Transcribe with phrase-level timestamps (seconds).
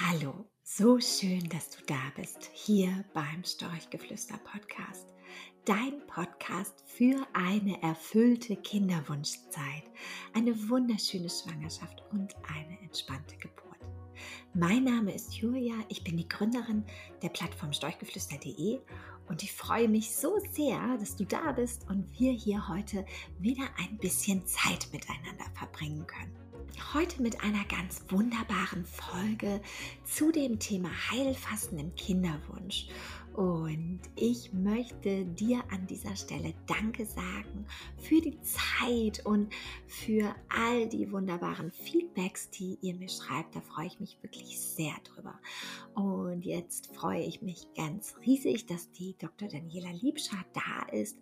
[0.00, 5.06] Hallo, so schön, dass du da bist, hier beim Storchgeflüster Podcast.
[5.64, 9.84] Dein Podcast für eine erfüllte Kinderwunschzeit,
[10.32, 13.78] eine wunderschöne Schwangerschaft und eine entspannte Geburt.
[14.52, 16.84] Mein Name ist Julia, ich bin die Gründerin
[17.22, 18.80] der Plattform Storchgeflüster.de
[19.28, 23.06] und ich freue mich so sehr, dass du da bist und wir hier heute
[23.38, 26.43] wieder ein bisschen Zeit miteinander verbringen können
[26.92, 29.60] heute mit einer ganz wunderbaren Folge
[30.04, 32.86] zu dem Thema Heilfasten im Kinderwunsch.
[33.34, 37.66] Und ich möchte dir an dieser Stelle Danke sagen
[37.98, 39.52] für die Zeit und
[39.86, 43.56] für all die wunderbaren Feedbacks, die ihr mir schreibt.
[43.56, 45.38] Da freue ich mich wirklich sehr drüber.
[45.94, 49.48] Und jetzt freue ich mich ganz riesig, dass die Dr.
[49.48, 51.18] Daniela Liebschar da ist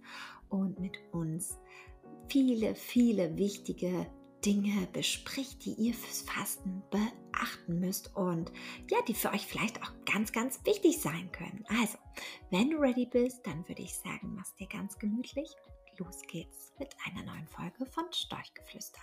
[0.51, 1.59] und mit uns
[2.29, 4.07] viele, viele wichtige
[4.45, 8.53] Dinge bespricht, die ihr fürs Fasten beachten müsst und
[8.91, 11.65] ja, die für euch vielleicht auch ganz, ganz wichtig sein können.
[11.81, 11.99] Also,
[12.51, 15.49] wenn du ready bist, dann würde ich sagen, mach's dir ganz gemütlich
[15.99, 19.01] los geht's mit einer neuen Folge von Storchgeflüster.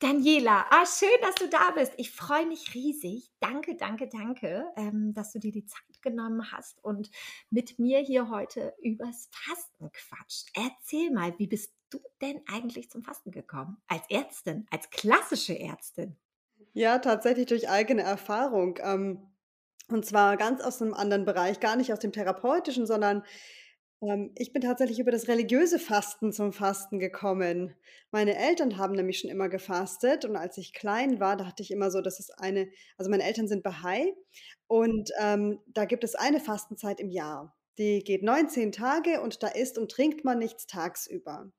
[0.00, 1.92] Daniela, ah, schön, dass du da bist.
[1.96, 3.32] Ich freue mich riesig.
[3.40, 7.10] Danke, danke, danke, ähm, dass du dir die Zeit genommen hast und
[7.50, 10.50] mit mir hier heute übers Fasten quatscht.
[10.54, 13.78] Erzähl mal, wie bist du denn eigentlich zum Fasten gekommen?
[13.88, 16.16] Als Ärztin, als klassische Ärztin?
[16.72, 18.78] Ja, tatsächlich durch eigene Erfahrung.
[18.82, 19.22] Ähm,
[19.88, 23.24] und zwar ganz aus einem anderen Bereich, gar nicht aus dem therapeutischen, sondern
[24.02, 27.74] ähm, ich bin tatsächlich über das religiöse Fasten zum Fasten gekommen.
[28.10, 31.90] Meine Eltern haben nämlich schon immer gefastet und als ich klein war, dachte ich immer
[31.90, 34.14] so, das ist eine, also meine Eltern sind Bahai
[34.66, 37.56] und ähm, da gibt es eine Fastenzeit im Jahr.
[37.78, 41.50] Die geht 19 Tage und da isst und trinkt man nichts tagsüber.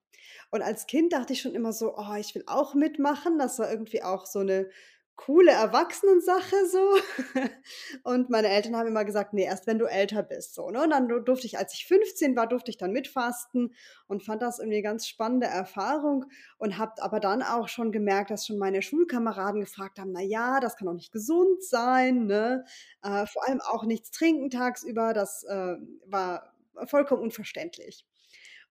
[0.51, 3.71] Und als Kind dachte ich schon immer so: „Oh, ich will auch mitmachen.“ Das war
[3.71, 4.69] irgendwie auch so eine
[5.15, 6.95] coole Erwachsenensache so.
[8.03, 10.83] Und meine Eltern haben immer gesagt: „Ne, erst wenn du älter bist“, so, ne?
[10.83, 13.73] Und dann du durfte ich als ich 15 war, durfte ich dann mitfasten
[14.07, 16.25] und fand das irgendwie 'ne ganz spannende Erfahrung
[16.57, 20.59] und habe aber dann auch schon gemerkt, dass schon meine Schulkameraden gefragt haben: „Na ja,
[20.61, 22.63] das kann doch nicht gesund sein, ne?
[23.03, 26.53] Äh, vor allem auch nichts trinken tagsüber.“ Das, äh, war
[26.87, 28.03] vollkommen unverständlich.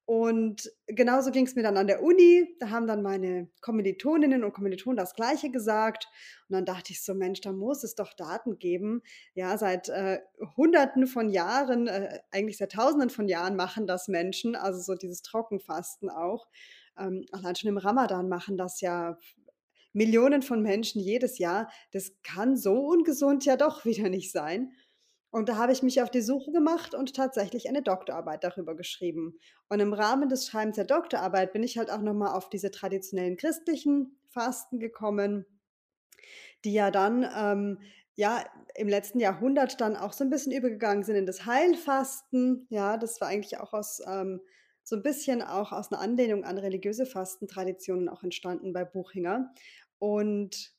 [0.09, 2.57] Und genauso ging es mir dann an der Uni.
[2.61, 6.07] Da haben dann meine Kommilitoninnen und Kommilitonen das Gleiche gesagt.
[6.49, 9.03] Und dann dachte ich so: „Mensch, da muss es doch Daten geben.“
[9.35, 10.21] Ja, seit, äh,
[10.57, 15.21] Hunderten von Jahren, äh, eigentlich seit Tausenden von Jahren machen das Menschen, also so dieses
[15.21, 16.49] Trockenfasten auch.
[16.99, 19.19] Ähm, allein schon im Ramadan machen das ja
[19.93, 21.71] Millionen von Menschen jedes Jahr.
[21.93, 24.73] Das kann so ungesund ja doch wieder nicht sein.
[25.33, 29.39] Und da habe ich mich auf die Suche gemacht und tatsächlich eine Doktorarbeit darüber geschrieben.
[29.69, 32.71] Und im Rahmen des Schreibens der Doktorarbeit bin ich halt auch noch mal auf diese
[32.71, 35.45] traditionellen christlichen Fasten gekommen,
[36.65, 37.79] die ja dann, ähm,
[38.17, 38.45] ja,
[38.75, 42.67] im letzten Jahrhundert dann auch so 'n bisschen übergegangen sind in das Heilfasten.
[42.71, 44.41] Ja, das war eigentlich auch aus, ähm
[44.85, 49.53] so 'n bisschen auch aus 'ner Anlehnung an religiöse Fastentraditionen auch entstanden bei Buchinger.
[49.99, 50.73] Und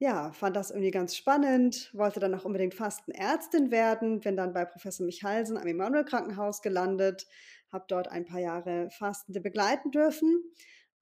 [0.00, 4.64] ja, fand das irgendwie ganz spannend, wollte dann auch unbedingt Fastenärztin werden, bin dann bei
[4.64, 7.26] Professor Michalsen am Emanuel-Krankenhaus gelandet,
[7.70, 10.42] habe dort ein paar Jahre Fastende begleiten dürfen,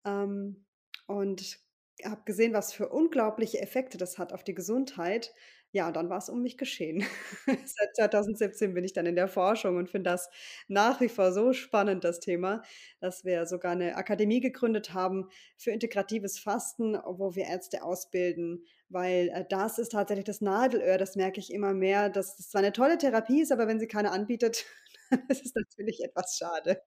[0.04, 0.66] ähm,
[1.06, 1.60] und
[2.04, 5.32] habe gesehen, was für unglaubliche Effekte das hat auf die Gesundheit.
[5.74, 7.04] Ja, und dann war's um mich geschehen.
[7.46, 10.30] Seit 2017 bin ich dann in der Forschung und finde das
[10.66, 12.62] nach wie vor so spannend, das Thema,
[13.00, 19.28] dass wir sogar 'ne Akademie gegründet haben für integratives Fasten, wo wir Ärzte ausbilden, weil,
[19.28, 22.72] äh, das ist tatsächlich das Nadelöhr, das merke ich immer mehr, dass das zwar 'ne
[22.72, 24.64] tolle Therapie ist, aber wenn sie keine anbietet,
[25.10, 26.80] dann ist es natürlich etwas schade.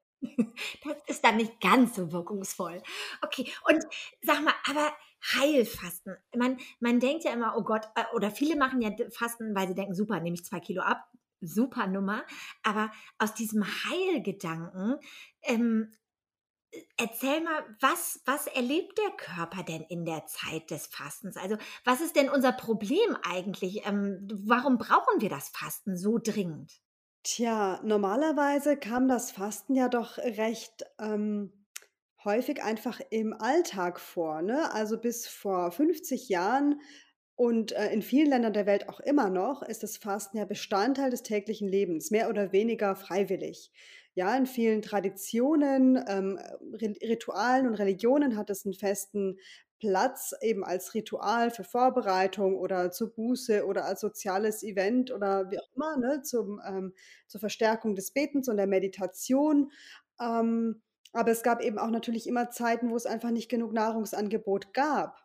[0.84, 2.82] Das ist dann nicht ganz so wirkungsvoll.
[3.24, 3.84] Okay, und
[4.22, 8.82] sag mal, aber Heilfasten, man man denkt ja immer: „Oh Gott“ äh, oder viele machen
[8.82, 11.10] ja Fasten, weil sie denken: „Super, nehme ich 2 Kilo ab,
[11.42, 12.24] super Nummer.“
[12.64, 14.98] Aber aus diesem Heilgedanken,
[15.44, 15.92] ähm,
[16.72, 21.38] äh, erzähl mal, was was erlebt der Körper denn in der Zeit des Fastens?
[21.38, 23.86] Also, was ist denn unser Problem eigentlich?
[23.88, 26.74] Ähm, warum brauchen wir das Fasten so dringend?
[27.24, 31.61] Tja, normalerweise kam das Fasten ja doch recht, ähm,
[32.26, 34.72] häufig einfach im Alltag vor, ne?
[34.74, 36.82] Also, bis vor 50 Jahren
[37.36, 41.10] und, äh, in vielen Ländern der Welt auch immer noch, ist das Fasten ja Bestandteil
[41.10, 43.72] des täglichen Lebens, mehr oder weniger freiwillig.
[44.14, 46.38] Ja, in vielen Traditionen, ähm,
[46.80, 49.40] Ri Ritualen und Religionen hat es 'n festen
[49.80, 55.58] Platz eben als Ritual für Vorbereitung oder zur Buße oder als soziales Event oder wie
[55.60, 56.94] auch immer, ne, zum ähm,
[57.28, 59.72] zur Verstärkung des Betens und der Meditation.
[60.20, 60.82] Ähm,
[61.14, 65.18] aber es gab eben auch natürlich immer Zeiten, wo es einfach nicht genug Nahrungsangebot gab,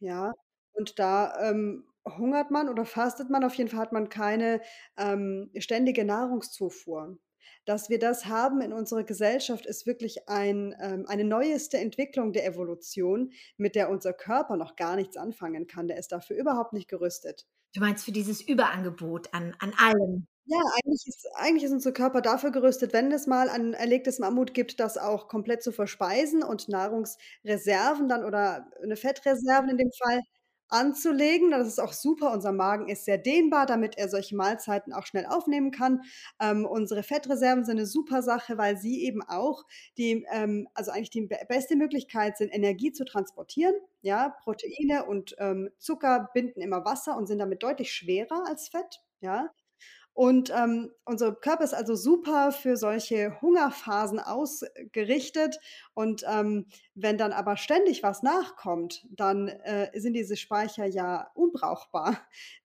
[0.00, 0.32] ja?
[0.72, 4.60] Und da, ähm, hungert man oder fastet man, auf jeden Fall hat man keine,
[4.98, 7.18] ähm, ständige Nahrungszufuhr.
[7.64, 12.46] Dass wir das haben in unserer Gesellschaft, ist wirklich ein ähm, eine neueste Entwicklung der
[12.46, 15.86] Evolution, mit der unser Körper noch gar nichts anfangen kann.
[15.88, 17.46] Der ist dafür überhaupt nicht gerüstet.
[17.74, 20.26] Du meinst für dieses Überangebot an an allem?
[20.46, 24.54] Ja, eigentlich ist eigentlich ist unser Körper dafür gerüstet, wenn es mal ein erlegtes Mammut
[24.54, 30.20] gibt, das auch komplett zu verspeisen und Nahrungsreserven dann oder 'ne Fettreserven in dem Fall
[30.68, 31.50] anzulegen.
[31.52, 32.32] Das ist auch super.
[32.32, 36.02] Unser Magen ist sehr dehnbar, damit er solche Mahlzeiten auch schnell aufnehmen kann.
[36.40, 39.62] Ähm, unsere Fettreserven sind 'ne super Sache, weil sie eben auch
[39.96, 44.30] die ähm, also eigentlich die be beste Möglichkeit sind, Energie zu transportieren, ja?
[44.42, 49.48] Proteine und, ähm, Zucker binden immer Wasser und sind damit deutlich schwerer als Fett, ja?
[50.14, 55.58] Und, ähm, unser Körper ist also super für solche Hungerphasen ausgerichtet
[55.94, 62.18] und, ähm, wenn dann aber ständig was nachkommt, dann, äh, sind diese Speicher ja unbrauchbar.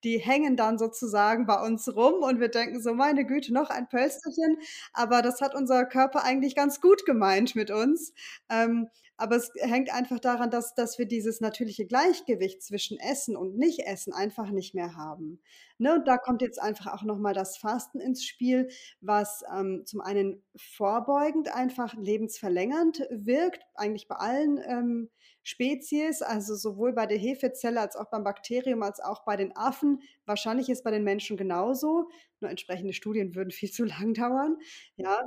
[0.03, 3.87] Die hängen dann sozusagen bei uns rum und wir denken so: „Meine Güte, noch ein
[3.87, 4.57] Pölsterchen“,
[4.93, 8.13] aber das hat unser Körper eigentlich ganz gut gemeint mit uns.
[8.49, 13.57] Ähm, aber es hängt einfach daran, dass dass wir dieses natürliche Gleichgewicht zwischen Essen und
[13.57, 15.41] Nicht-Essen einfach nicht mehr haben,
[15.77, 15.95] ne?
[15.95, 18.69] Und da kommt jetzt einfach auch noch mal das Fasten ins Spiel,
[19.01, 25.09] was, ähm, zum einen vorbeugend einfach lebensverlängernd wirkt, eigentlich bei allen, ähm,
[25.43, 30.01] Spezies, also sowohl bei der Hefezelle als auch beim Bakterium als auch bei den Affen.
[30.25, 32.09] Wahrscheinlich ist bei den Menschen genauso,
[32.41, 34.57] nur entsprechende Studien würden viel zu lang dauern,
[34.97, 35.21] ja?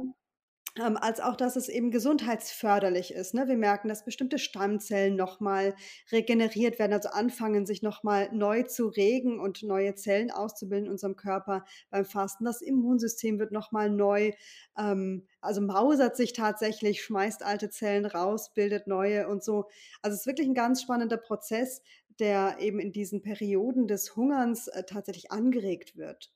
[0.79, 3.49] Ähm, als auch, dass es eben gesundheitsförderlich ist, ne?
[3.49, 5.75] Wir merken, dass bestimmte Stammzellen noch mal
[6.13, 10.93] regeneriert werden, also anfangen, sich noch mal neu zu regen und neue Zellen auszubilden in
[10.93, 12.45] unserem Körper beim Fasten.
[12.45, 14.33] Das Immunsystem wird noch mal neu
[14.79, 19.67] ähm, also mausert sich tatsächlich, schmeißt alte Zellen raus, bildet neue und so.
[20.03, 21.83] Also, es ist wirklich 'n ganz spannender Prozess,
[22.21, 26.31] der eben in diesen Perioden des Hungerns, äh, tatsächlich angeregt wird.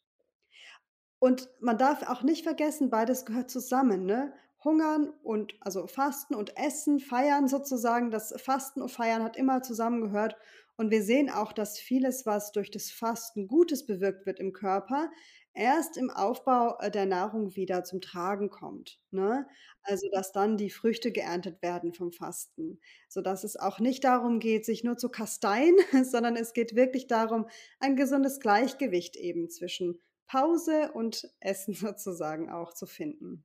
[1.24, 4.34] Und man darf auch nicht vergessen, beides gehört zusammen, ne?
[4.62, 8.10] Hungern und also Fasten und Essen, Feiern sozusagen.
[8.10, 10.36] Das Fasten und Feiern hat immer zusammengehört.
[10.76, 15.10] Und wir sehen auch, dass vieles, was durch das Fasten Gutes bewirkt wird im Körper,
[15.54, 19.46] erst im Aufbau, äh, der Nahrung wieder zum Tragen kommt, ne?
[19.80, 24.66] Also, dass dann die Früchte geerntet werden vom Fasten, sodass es auch nicht darum geht,
[24.66, 25.74] sich nur zu kasteien,
[26.04, 27.46] sondern es geht wirklich darum,
[27.80, 33.44] ein gesundes Gleichgewicht eben zwischen Pause und Essen sozusagen auch zu finden.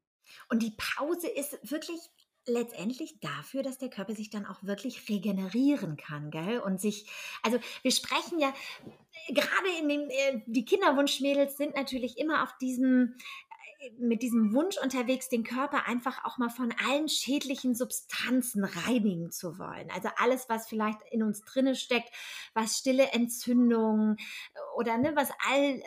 [0.49, 1.99] Und die Pause ist wirklich
[2.45, 6.59] letztendlich dafür, dass der Körper sich dann auch wirklich regenerieren kann, gell?
[6.59, 7.09] Und sich
[7.43, 8.53] also, wir sprechen ja
[9.33, 13.48] grade in dem äh, die Kinderwunschmädels sind natürlich immer auf diesem äh,
[13.97, 19.57] mit diesem Wunsch unterwegs, den Körper einfach auch mal von allen schädlichen Substanzen reinigen zu
[19.59, 19.89] wollen.
[19.91, 22.09] Also, alles, was vielleicht in uns drinne steckt,
[22.53, 24.17] was stille Entzündungen
[24.75, 25.81] oder, ne, was all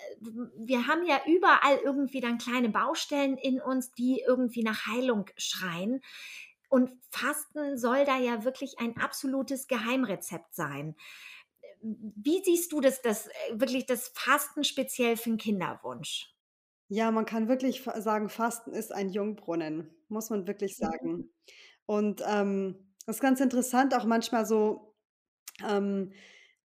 [0.56, 6.00] wir haben ja überall irgendwie dann kleine Baustellen in uns, die irgendwie nach Heilung schreien.
[6.68, 10.96] Und Fasten soll da ja wirklich ein absolutes Geheimrezept sein.
[11.82, 16.32] Wie siehst du das das wirklich das Fasten speziell für 'n Kinderwunsch?
[16.94, 20.92] Ja, man kann wirklich fa sagen, Fasten ist ein Jungbrunnen, muss man wirklich Mhm.
[20.92, 21.30] sagen.
[21.86, 24.94] Und, ähm, das ist ganz interessant, auch manchmal so,
[25.68, 26.12] ähm,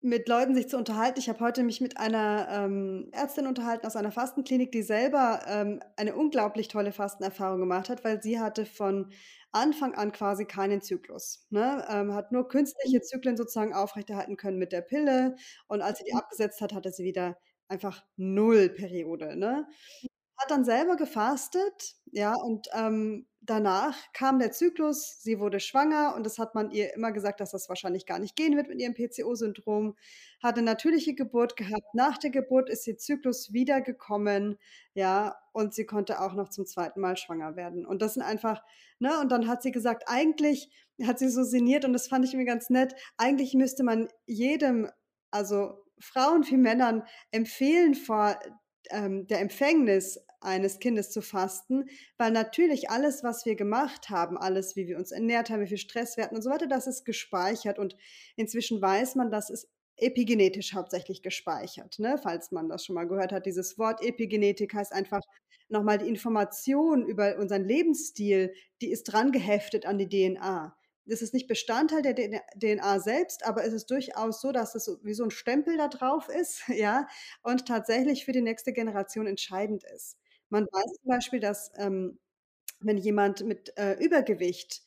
[0.01, 1.19] mit Leuten sich zu unterhalten.
[1.19, 5.81] Ich habe heute mich mit einer, ähm, Ärztin unterhalten aus einer Fastenklinik, die selber, ähm,
[5.97, 9.11] eine unglaublich tolle Fastenerfahrung gemacht hat, weil sie hatte von
[9.53, 11.85] Anfang an quasi keinen Zyklus, ne?
[11.89, 12.47] Ähm, hat nur
[12.85, 12.93] Mhm.
[12.93, 15.35] künstliche Zyklen sozusagen aufrechterhalten können mit der Pille
[15.67, 16.19] und als sie die Mhm.
[16.19, 17.37] abgesetzt hat, hatte sie wieder
[17.69, 19.67] einfach 0 Periode, ne?
[20.41, 25.21] Hat dann selber gefastet, ja, und, ähm, danach kam der Zyklus.
[25.21, 28.35] Sie wurde schwanger und das hat man ihr immer gesagt, dass das wahrscheinlich gar nicht
[28.35, 29.95] gehen wird mit ihrem PCO-Syndrom.
[30.43, 31.93] Hat 'ne natürliche Geburt gehabt.
[31.93, 34.57] Nach der Geburt ist ihr Zyklus wiedergekommen,
[34.95, 36.99] ja, und sie konnte auch noch zum 2.
[37.01, 37.85] Mal schwanger werden.
[37.85, 38.61] Und das sind einfach
[38.99, 40.71] ne, und dann hat sie gesagt, eigentlich
[41.03, 42.95] hat sie so sinniert und das fand ich irgendwie ganz nett.
[43.17, 44.89] Eigentlich müsste man jedem,
[45.31, 48.39] also Frauen wie Männern empfehlen, vor,
[48.91, 51.85] ähm, der Empfängnis eines Kindes zu fasten,
[52.17, 55.77] weil natürlich alles, was wir gemacht haben, alles, wie wir uns ernährt haben, wie viel
[55.77, 57.79] Stress wir hatten und so weiter, das ist gespeichert.
[57.79, 57.95] Und
[58.35, 63.31] inzwischen weiß man, das ist epigenetisch hauptsächlich gespeichert, ne, falls man das schon mal gehört
[63.31, 63.45] hat.
[63.45, 65.21] Dieses Wort Epigenetik heißt einfach
[65.69, 70.75] noch mal die Information über unseren Lebensstil, die ist drangeheftet an die DNA.
[71.05, 75.13] Das ist nicht Bestandteil der DNA selbst, aber es ist durchaus so, dass es wie
[75.13, 77.07] so 'n Stempel da drauf ist, ja,
[77.43, 80.17] und tatsächlich für die nächste Generation entscheidend ist.
[80.51, 82.19] Man weiß zum Beispiel, dass, ähm,
[82.81, 84.83] wenn jemand mit, äh, Übergewicht,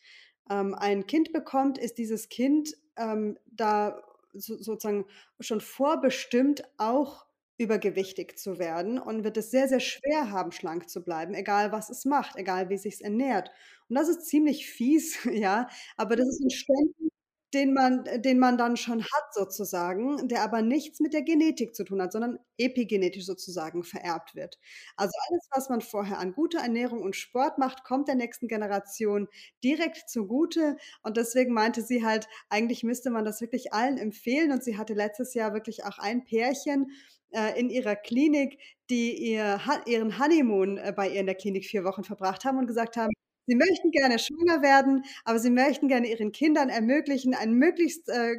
[0.51, 4.03] ähm, ein Kind bekommt, ist dieses Kind, ähm, da
[4.35, 5.07] so sozusagen
[5.41, 7.27] schon vorbestimmt auch
[7.59, 11.91] übergewichtig zu werden und wird es sehr, sehr schwer haben, schlank zu bleiben, egal was
[11.91, 13.51] es macht, egal wie sich's ernährt.
[13.89, 17.09] Und das ist ziemlich fies, ja, aber das ist 'n Stempel,
[17.55, 21.85] den man den man dann schon hat sozusagen, der aber nichts mit der Genetik zu
[21.85, 24.59] tun hat, sondern epigenetisch sozusagen vererbt wird.
[24.97, 29.29] Also, alles, was man vorher an guter Ernährung und Sport macht, kommt der nächsten Generation
[29.63, 34.63] direkt zugute und deswegen meinte sie halt, eigentlich müsste man das wirklich allen empfehlen und
[34.65, 36.91] sie hatte letztes Jahr wirklich auch ein Pärchen,
[37.33, 38.59] äh, in ihrer Klinik,
[38.91, 42.67] die ihr ihren Honeymoon, äh, bei ihr in der Klinik 4 Wochen verbracht haben und
[42.67, 43.13] gesagt haben,
[43.47, 48.37] sie möchten gerne schwanger werden, aber sie möchten gerne ihren Kindern ermöglichen, ein möglichst, äh,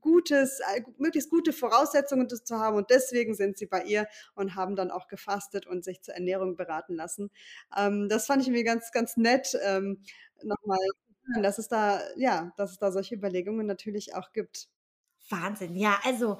[0.00, 4.76] gutes äh, möglichst gute Voraussetzungen zu haben und deswegen sind sie bei ihr und haben
[4.76, 7.30] dann auch gefastet und sich zur Ernährung beraten lassen.
[7.76, 10.00] Ähm, das fand ich irgendwie ganz, ganz nett, ähm,
[10.42, 14.32] noch mal zu hören, dass es da ja, dass es da solche Überlegungen natürlich auch
[14.32, 14.68] gibt.
[15.30, 16.38] Wahnsinn, ja, also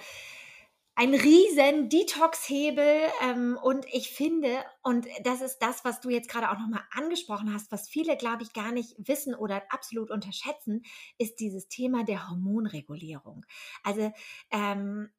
[0.96, 6.50] ein riesen Detox-Hebel, ähm, und ich finde und das ist das, was du jetzt grade
[6.50, 10.82] auch noch mal angesprochen hast, was viele, glaube ich, gar nicht wissen oder absolut unterschätzen,
[11.18, 13.44] ist dieses Thema der Hormonregulierung.
[13.82, 14.12] Also,
[14.50, 15.10] ähm,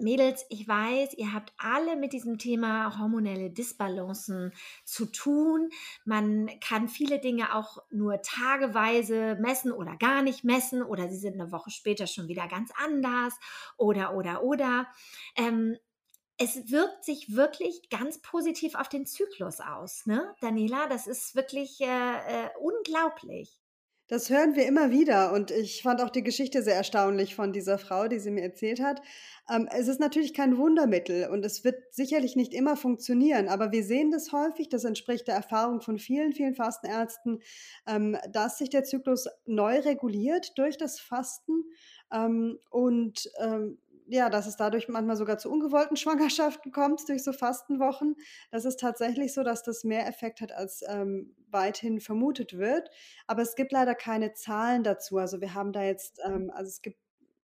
[0.00, 4.52] Mädels, ich weiß, ihr habt alle mit diesem Thema hormonelle Disbalancen
[4.84, 5.70] zu tun.
[6.04, 11.36] Man kann viele Dinge auch nur tageweise messen oder gar nicht messen oder sie sind
[11.36, 13.34] 'ne Woche später schon wieder ganz anders
[13.76, 14.86] oder, oder, oder.
[15.36, 15.76] Ähm,
[16.38, 20.88] es wirkt sich wirklich ganz positiv auf den Zyklus aus, ne, Daniela?
[20.88, 21.86] Das ist wirklich, äh,
[22.46, 23.58] äh, unglaublich.
[24.08, 27.76] Das hören wir immer wieder und ich fand auch die Geschichte sehr erstaunlich von dieser
[27.76, 29.02] Frau, die sie mir erzählt hat.
[29.50, 33.82] Ähm, es ist natürlich kein Wundermittel und es wird sicherlich nicht immer funktionieren, aber wir
[33.82, 37.42] sehen das häufig, das entspricht der Erfahrung von vielen, vielen Fastenärzten,
[37.88, 41.64] ähm, dass sich der Zyklus neu reguliert durch das Fasten,
[42.12, 47.32] ähm, und, ähm, ja, dass es dadurch manchmal sogar zu ungewollten Schwangerschaften kommt durch so
[47.32, 48.16] Fastenwochen.
[48.50, 52.90] Das ist tatsächlich so, dass das mehr Effekt hat, als, ähm, weithin vermutet wird.
[53.26, 55.18] Aber es gibt leider keine Zahlen dazu.
[55.18, 56.98] Also, wir haben da jetzt, ähm also, es gibt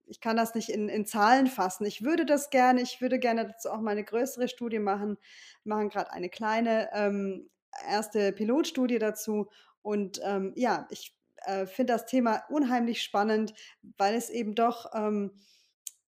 [0.06, 1.86] ich kann das nicht in in Zahlen fassen.
[1.86, 5.16] Ich würde das gerne ich würde gerne dazu auch mal 'ne größere Studie machen.
[5.64, 7.48] Wir machen grad eine kleine, ähm,
[7.88, 8.32] 1.
[8.32, 9.48] Pilotstudie dazu
[9.82, 11.16] und, ähm, ja, ich,
[11.46, 13.54] äh, finde das Thema unheimlich spannend,
[13.98, 15.32] weil es eben doch, ähm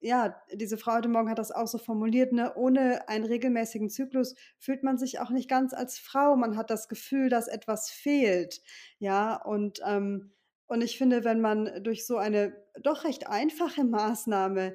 [0.03, 4.35] ja, diese Frau heute Morgen hat das auch so formuliert, ne: „Ohne einen regelmäßigen Zyklus
[4.59, 6.37] fühlt man sich auch nicht ganz als Frau.
[6.37, 8.63] Man hat das Gefühl, dass etwas fehlt.“
[8.99, 10.33] Ja, und, ähm
[10.67, 14.75] und ich finde, wenn man durch so eine doch recht einfache Maßnahme,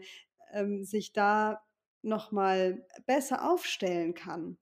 [0.54, 1.64] ähm, sich da
[2.04, 4.58] noch mal besser aufstellen kann,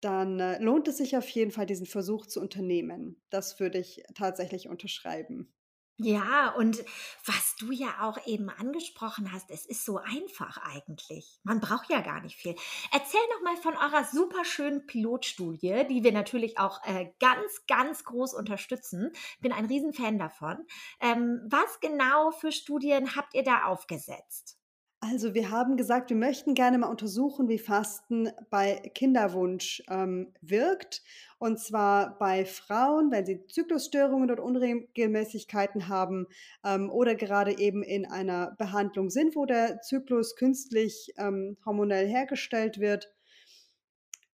[0.00, 3.20] dann, äh, lohnt es sich auf jeden Fall, diesen Versuch zu unternehmen.
[3.30, 5.52] Das würde ich tatsächlich unterschreiben.
[6.00, 6.84] Ja, und
[7.24, 11.40] was du ja auch eben angesprochen hast, es ist so einfach eigentlich.
[11.42, 12.54] Man braucht ja gar nicht viel.
[12.92, 18.04] Erzähl noch mal von eurer super schönen Pilotstudie, die wir natürlich auch, äh, ganz, ganz
[18.04, 19.10] groß unterstützen.
[19.40, 20.64] Bin ein Riesenfan davon.
[21.00, 24.57] Ähm, was genau für Studien habt ihr da aufgesetzt?
[25.00, 31.02] Also, wir haben gesagt, wir möchten gerne mal untersuchen, wie Fasten bei Kinderwunsch, ähm, wirkt.
[31.38, 36.26] Und zwar bei Frauen, wenn sie Zyklusstörungen oder Unregelmäßigkeiten haben,
[36.64, 42.80] ähm, oder gerade eben in einer Behandlung sind, wo der Zyklus künstlich, ähm, hormonell hergestellt
[42.80, 43.08] wird.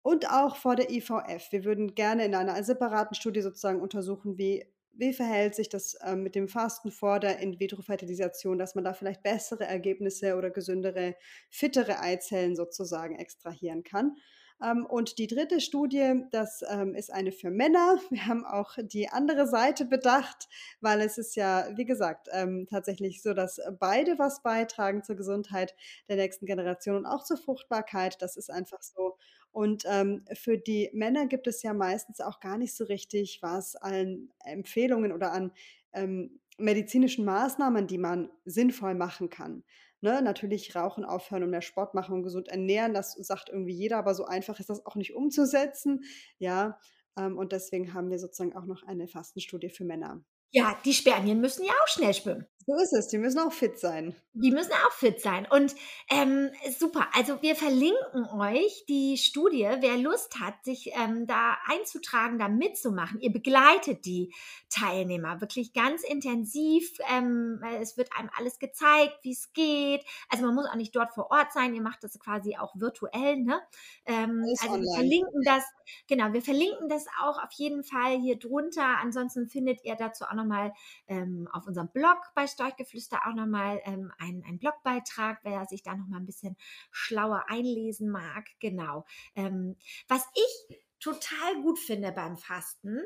[0.03, 1.51] Und auch vor der IVF.
[1.51, 4.65] Wir würden gerne in einer separaten Studie sozusagen untersuchen, wie
[4.97, 9.23] wie verhält sich das, ähm, mit dem Fasten vor der In-vitro-Fertilisation, dass man da vielleicht
[9.23, 11.17] bessere Ergebnisse oder gesündere,
[11.51, 14.17] fittere Eizellen sozusagen extrahieren kann.
[14.63, 15.61] Ähm, und die 3.
[15.61, 17.99] Studie, das, ähm, ist eine für Männer.
[18.11, 20.49] Wir haben auch die andere Seite bedacht,
[20.81, 25.75] weil es ist ja, wie gesagt, ähm, tatsächlich so, dass beide was beitragen zur Gesundheit
[26.09, 28.21] der nächsten Generation und auch zur Fruchtbarkeit.
[28.23, 29.17] Das ist einfach so.
[29.51, 33.77] Und, ähm, für die Männer gibt es ja meistens auch gar nicht so richtig was
[33.77, 35.53] an Empfehlungen oder an,
[35.93, 39.65] ähm, medizinischen Maßnahmen, die man sinnvoll machen kann,
[40.05, 40.23] ne?
[40.23, 44.15] Natürlich Rauchen aufhören und mehr Sport machen und gesund ernähren, das sagt irgendwie jeder, aber
[44.15, 46.05] so einfach ist das auch nicht umzusetzen,
[46.39, 46.79] ja?
[47.19, 50.23] Ähm, und deswegen haben wir sozusagen auch noch eine Fastenstudie für Männer.
[50.53, 52.47] Ja, die Spermien müssen ja auch schnell schwimmen.
[52.67, 54.15] So ist es, die müssen auch fit sein.
[54.33, 55.75] Die müssen auch fit sein und,
[56.11, 57.09] ähm, super.
[57.15, 59.69] Also, wir verlinken euch die Studie.
[59.81, 63.21] Wer Lust hat, sich, ähm, da einzutragen, da mitzumachen.
[63.21, 64.35] Ihr begleitet die
[64.71, 66.99] Teilnehmer wirklich ganz intensiv.
[67.13, 70.05] Ähm, äh, es wird einem alles gezeigt, wie's geht.
[70.31, 71.75] Also, man muss auch nicht dort vor Ort sein.
[71.75, 73.61] Ihr macht das quasi auch virtuell, ne?
[74.07, 74.95] Ähm, also, wir online.
[74.95, 75.65] verlinken das
[76.09, 78.99] genau, wir verlinken das auch auf jeden Fall hier drunter.
[79.01, 80.73] Ansonsten findet ihr dazu auch noch mal,
[81.07, 85.83] ähm, auf unserem Blog beisch Storchgeflüster auch noch mal, ähm, einen einen Blogbeitrag, wer sich
[85.85, 86.57] da noch mal 'n bisschen
[86.93, 89.05] schlauer einlesen mag, genau.
[89.37, 89.77] Ähm,
[90.09, 93.01] was ich total gut finde beim Fasten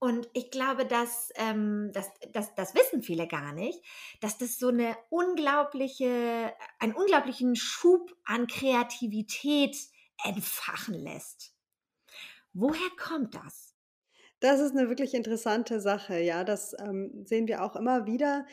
[0.00, 3.80] und ich glaube, dass, ähm, das das das wissen viele gar nicht,
[4.20, 9.76] dass das so 'ne unglaubliche einen unglaublichen Schub an Kreativität
[10.24, 11.50] entfachen lässt.
[12.54, 13.74] Woher kommt das?
[14.42, 16.42] Das ist 'ne wirklich interessante Sache, ja.
[16.42, 18.44] Das, ähm, sehen wir auch immer wieder.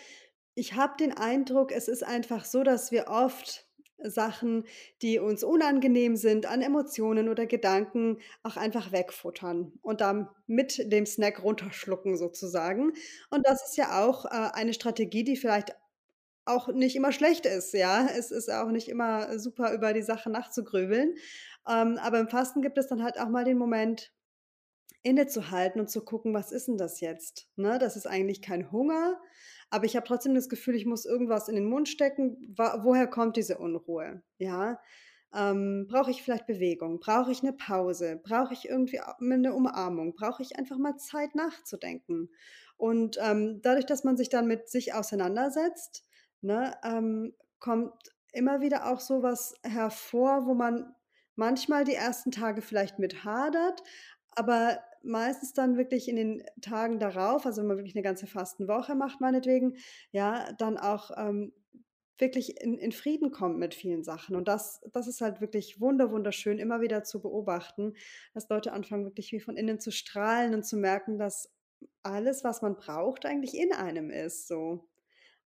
[0.59, 3.65] Ich habe den Eindruck, es ist einfach so, dass wir oft
[4.03, 4.65] Sachen,
[5.01, 11.05] die uns unangenehm sind an Emotionen oder Gedanken, auch einfach wegfuttern und dann mit dem
[11.05, 12.91] Snack runterschlucken sozusagen.
[13.29, 15.77] Und das ist ja auch, äh, eine Strategie, die vielleicht
[16.45, 18.07] auch nicht immer schlecht ist, ja.
[18.07, 21.15] Es ist auch nicht immer super, über die Sache nachzugrübeln.
[21.69, 24.11] Ähm, aber im Fasten gibt es dann halt auch mal den Moment
[25.03, 29.19] innezuhalten und zu gucken: „Was ist 'n das jetzt?“ Ne, das ist eigentlich kein Hunger,
[29.71, 32.55] aber ich habe trotzdem das Gefühl, ich muss irgendwas in den Mund stecken.
[32.57, 34.79] Woher kommt diese Unruhe, ja?
[35.35, 36.99] Ähm, brauche ich vielleicht Bewegung?
[36.99, 38.19] Brauche ich 'ne Pause?
[38.23, 40.13] Brauche ich irgendwie a 'ne Umarmung?
[40.15, 42.31] Brauche ich einfach mal Zeit nachzudenken?
[42.77, 46.05] Und, ähm, dadurch, dass man sich dann mit sich auseinandersetzt,
[46.41, 47.93] ne, ähm, kommt
[48.33, 50.95] immer wieder auch so was hervor, wo man
[51.35, 53.83] manchmal die ersten Tage vielleicht mit hadert,
[54.31, 58.95] aber meistens dann wirklich in den Tagen darauf, also wenn man wirklich 'ne ganze Fastenwoche
[58.95, 59.77] macht meinetwegen,
[60.11, 61.53] ja, dann auch, ähm,
[62.19, 64.35] wirklich in in Frieden kommt mit vielen Sachen.
[64.35, 67.93] Und das das ist halt wirklich wunder wunderschön, immer wieder zu beobachten,
[68.33, 71.49] dass Leute anfangen, wirklich wie von innen zu strahlen und zu merken, dass
[72.03, 74.89] alles, was man braucht, eigentlich in einem ist so.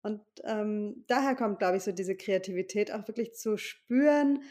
[0.04, 4.42] Und, ähm, daher kommt, glaube ich, so diese Kreativität auch wirklich zu spüren: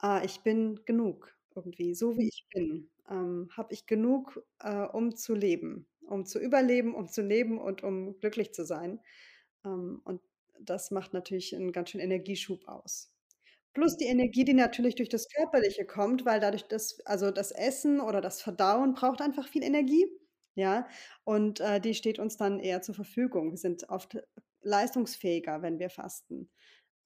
[0.00, 5.16] „Ah, ich bin genug irgendwie, so wie ich bin, ähm, habe ich genug, äh, um
[5.16, 9.00] zu leben, um zu überleben, um zu leben und um glücklich zu sein.“
[9.64, 10.20] Ähm, und
[10.60, 13.12] das macht natürlich 'n ganz schön Energieschub aus.
[13.74, 18.00] Plus die Energie, die natürlich durch das Körperliche kommt, weil dadurch das also das Essen
[18.00, 20.06] oder das Verdauen braucht einfach viel Energie,
[20.56, 20.88] ja?
[21.24, 23.52] Und, äh, die steht uns dann eher zur Verfügung.
[23.52, 24.18] Wir sind oft
[24.62, 26.50] leistungsfähiger, wenn wir fasten,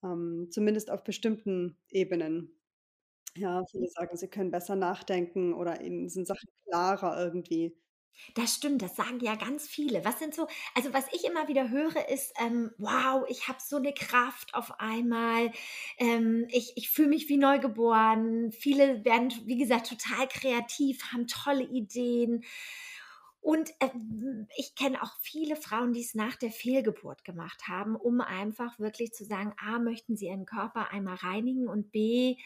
[0.04, 2.55] ähm, zumindest auf bestimmten Ebenen.
[3.38, 7.76] Ja, viele sagen, sie können besser nachdenken oder ihnen sind Sachen klarer irgendwie.
[8.34, 10.04] Das stimmt, das sagen ja ganz viele.
[10.04, 13.78] Was sind so also was ich immer wieder höre, ist, ähm: „Wow, ich habe so
[13.78, 15.52] 'ne Kraft auf einmal.
[15.98, 21.64] Ähm, ich ich fühle mich wie neugeboren.“ Viele werden, wie gesagt, total kreativ, haben tolle
[21.64, 22.44] Ideen.
[23.40, 28.78] Und, ähm, ich kenne auch viele Frauen, die's nach der Fehlgeburt gemacht haben, um einfach
[28.78, 32.36] wirklich zu sagen: A, möchten sie ihren Körper einmal reinigen und B,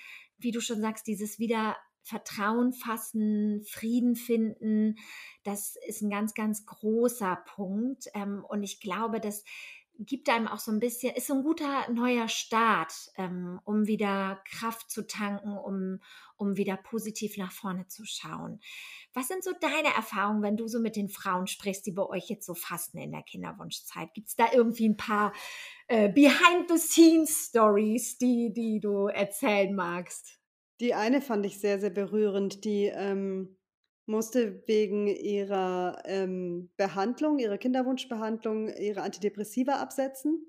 [0.42, 4.96] wie du schon sagst, dieses wieder Vertrauen fassen, Frieden finden,
[5.44, 8.06] das ist 'n ganz, ganz großer Punkt.
[8.14, 9.44] Ähm, und ich glaube, das
[10.00, 14.40] gibt einem auch so 'n bisschen ist so 'n guter neuer Start, ähm, um wieder
[14.46, 16.00] Kraft zu tanken, um
[16.36, 18.60] um wieder positiv nach vorne zu schauen.
[19.14, 22.28] Was sind so deine Erfahrungen, wenn du so mit den Frauen sprichst, die bei euch
[22.30, 24.14] jetzt so fasten in der Kinderwunschzeit?
[24.14, 25.32] Gibt's da irgendwie 'n paar,
[25.88, 30.36] äh, Behind the Scenes Stories, die die du erzählen magst?
[30.80, 33.56] Die eine fand ich sehr, sehr berührend, die, ähm,
[34.10, 40.46] musste wegen ihrer, ähm, Behandlung ihrer Kinderwunschbehandlung ihre Antidepressiva absetzen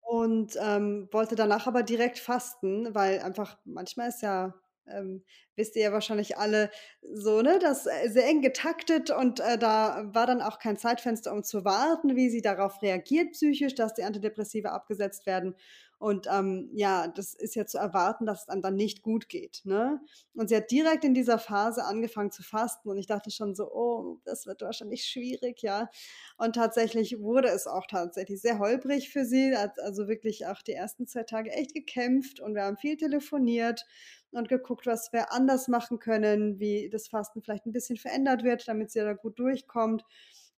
[0.00, 4.54] und, ähm, wollte danach aber direkt fasten, weil einfach manchmal ist ja,
[4.88, 5.24] ähm,
[5.56, 6.70] wisst ihr ja wahrscheinlich alle
[7.12, 11.32] so, ne, das, äh, sehr eng getaktet und, äh, da war dann auch kein Zeitfenster,
[11.32, 15.56] um zu warten, wie sie darauf reagiert psychisch, dass die Antidepressiva abgesetzt werden.
[15.98, 19.62] Und, ähm, ja, das ist ja zu erwarten, dass es einem dann nicht gut geht,
[19.64, 20.00] ne?
[20.34, 23.70] Und sie hat direkt in dieser Phase angefangen zu fasten und ich dachte schon so:
[23.72, 25.88] „Oh, das wird wahrscheinlich schwierig“, ja?
[26.36, 30.72] Und tatsächlich wurde es auch tatsächlich sehr holprig für sie, hat also wirklich auch die
[30.72, 33.86] ersten 2 Tage echt gekämpft und wir haben viel telefoniert
[34.32, 38.68] und geguckt, was wir anders machen können, wie das Fasten vielleicht 'n bisschen verändert wird,
[38.68, 40.04] damit sie da gut durchkommt.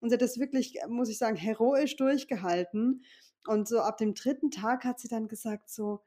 [0.00, 3.04] Und sie hat das wirklich, muss ich sagen, heroisch durchgehalten.
[3.46, 4.50] Und so ab dem 3.
[4.50, 6.00] Tag hat sie dann gesagt so: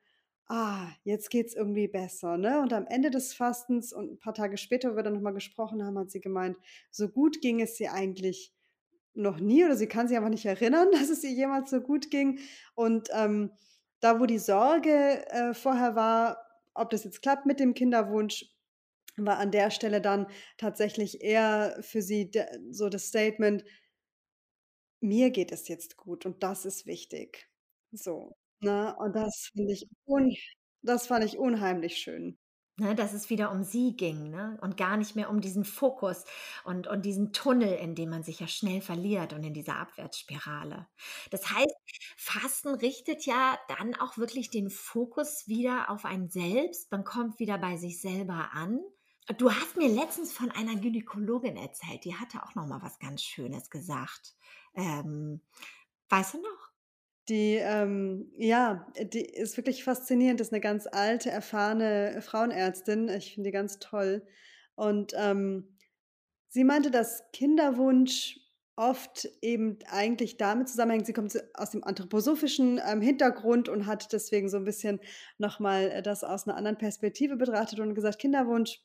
[0.48, 2.60] „Ah, jetzt geht's irgendwie besser“, ne?
[2.62, 5.32] Und am Ende des Fastens und 'n paar Tage später, wo wir dann noch mal
[5.34, 6.58] gesprochen haben, hat sie gemeint,
[6.92, 8.54] so gut ging es ihr eigentlich
[9.16, 12.12] noch nie oder sie kann sich einfach nicht erinnern, dass es ihr jemals so gut
[12.12, 12.40] ging.
[12.76, 13.52] Und, ähm,
[14.02, 16.40] da, wo die Sorge, äh, vorher war,
[16.76, 18.46] ob das jetzt klappt mit dem Kinderwunsch,
[19.18, 22.32] war an der Stelle dann tatsächlich eher für sie
[22.72, 23.64] so das Statement
[25.02, 27.50] „Mir geht es jetzt gut und das ist wichtig.“
[27.92, 28.96] So, ne?
[28.98, 30.34] Und das finde ich un
[30.84, 32.38] das fand ich unheimlich schön.
[32.78, 34.58] Ne, dass es wieder um sie ging ne?
[34.62, 36.24] und gar nicht mehr um diesen Fokus
[36.64, 40.88] und, und diesen Tunnel, in dem man sich ja schnell verliert und in dieser Abwärtsspirale.
[41.30, 41.76] Das heißt,
[42.18, 46.90] Fasten richtet ja dann auch wirklich den Fokus wieder auf ein Selbst.
[46.92, 48.80] Man kommt wieder bei sich selber an.
[49.30, 53.22] Du hast mir letztens von einer Gynäkologin erzählt, die hatte auch noch mal was ganz
[53.22, 54.34] Schönes gesagt.
[54.76, 55.42] Ähm,
[56.10, 56.72] weißt du noch?
[57.30, 60.40] Die, ähm ja, die ist wirklich faszinierend.
[60.40, 63.10] Das ist 'ne ganz alte, erfahrene Frauenärztin.
[63.10, 64.26] Ich finde die ganz toll.
[64.76, 65.78] Und, ähm,
[66.50, 68.40] sie meinte, dass Kinderwunsch
[68.78, 74.50] oft eben eigentlich damit zusammenhängt sie kommt aus dem anthroposophischen, ähm, Hintergrund und hat deswegen
[74.50, 75.02] so 'n bisschen
[75.40, 78.82] noch mal, äh, das aus 'ner anderen Perspektive betrachtet und gesagt, Kinderwunsch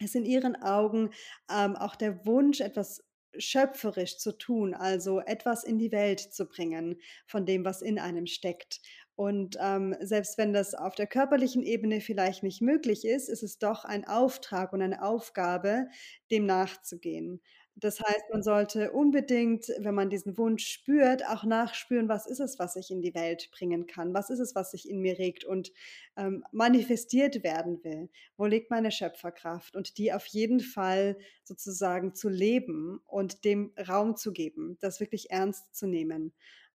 [0.00, 1.10] ist in ihren Augen,
[1.50, 3.04] ähm, auch der Wunsch, etwas
[3.38, 8.26] schöpferisch zu tun, also etwas in die Welt zu bringen von dem, was in einem
[8.26, 8.80] steckt.
[9.14, 13.58] Und, ähm, selbst wenn das auf der körperlichen Ebene vielleicht nicht möglich ist, ist es
[13.58, 15.86] doch ein Auftrag und eine Aufgabe,
[16.30, 17.40] dem nachzugehen.
[17.76, 22.58] Das heißt, man sollte unbedingt, wenn man diesen Wunsch spürt, auch nachspüren: „Was ist es,
[22.58, 24.12] was ich in die Welt bringen kann?
[24.12, 25.72] Was ist es, was sich in mir regt und,
[26.16, 28.10] ähm, manifestiert werden will?
[28.36, 34.16] Wo liegt meine Schöpferkraft?“ Und die auf jeden Fall sozusagen zu leben und dem Raum
[34.16, 36.32] zu geben, das wirklich ernst zu nehmen.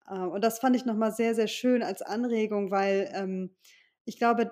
[0.09, 3.51] Äh, und das fand ich noch mal sehr, sehr schön als Anregung, weil, ähm,
[4.05, 4.51] ich glaube,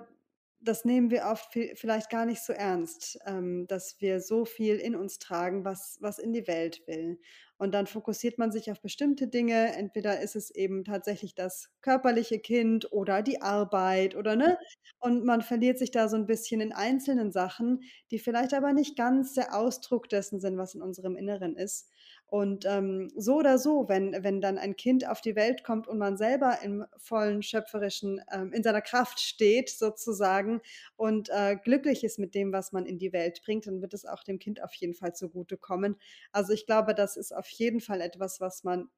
[0.61, 4.77] das nehmen wir oft vi vielleicht gar nicht so ernst, ähm, dass wir so viel
[4.77, 7.19] in uns tragen, was was in die Welt will.
[7.59, 9.75] Und dann fokussiert man sich auf bestimmte Dinge.
[9.77, 14.59] Entweder ist es eben tatsächlich das körperliche Kind oder die Arbeit oder ne?
[14.99, 18.97] Und man verliert sich da so 'n bisschen in einzelnen Sachen, die vielleicht aber nicht
[18.97, 21.91] ganz der Ausdruck dessen sind, was in unserem Inneren ist.
[22.31, 25.99] Und, ähm, so oder so, wenn wenn dann ein Kind auf die Welt kommt und
[25.99, 30.61] man selber im vollen schöpferischen ähm, in seiner Kraft steht sozusagen
[30.97, 34.07] und, äh, glücklich ist mit dem, was man in die Welt bringt, dann wird es
[34.07, 35.97] auch dem Kind auf jeden Fall zugutekommen.
[36.33, 38.89] Also, ich glaube, das ist auf jeden Fall etwas, was man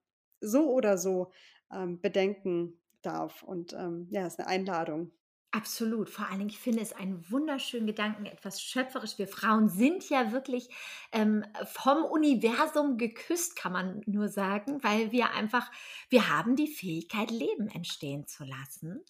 [0.40, 1.32] so oder so,
[1.72, 3.42] ähm, bedenken darf.
[3.42, 5.12] Und, ähm, ja, ist 'ne Einladung.
[5.54, 6.08] Absolut.
[6.08, 9.18] Vor allen Dingen, ich finde es einen wunderschönen Gedanken, etwas schöpferisch.
[9.18, 10.70] Wir Frauen sind ja wirklich,
[11.12, 15.70] ähm, vom Universum geküsst, kann man nur sagen, weil wir einfach
[16.08, 19.04] wir haben die Fähigkeit, Leben entstehen zu lassen.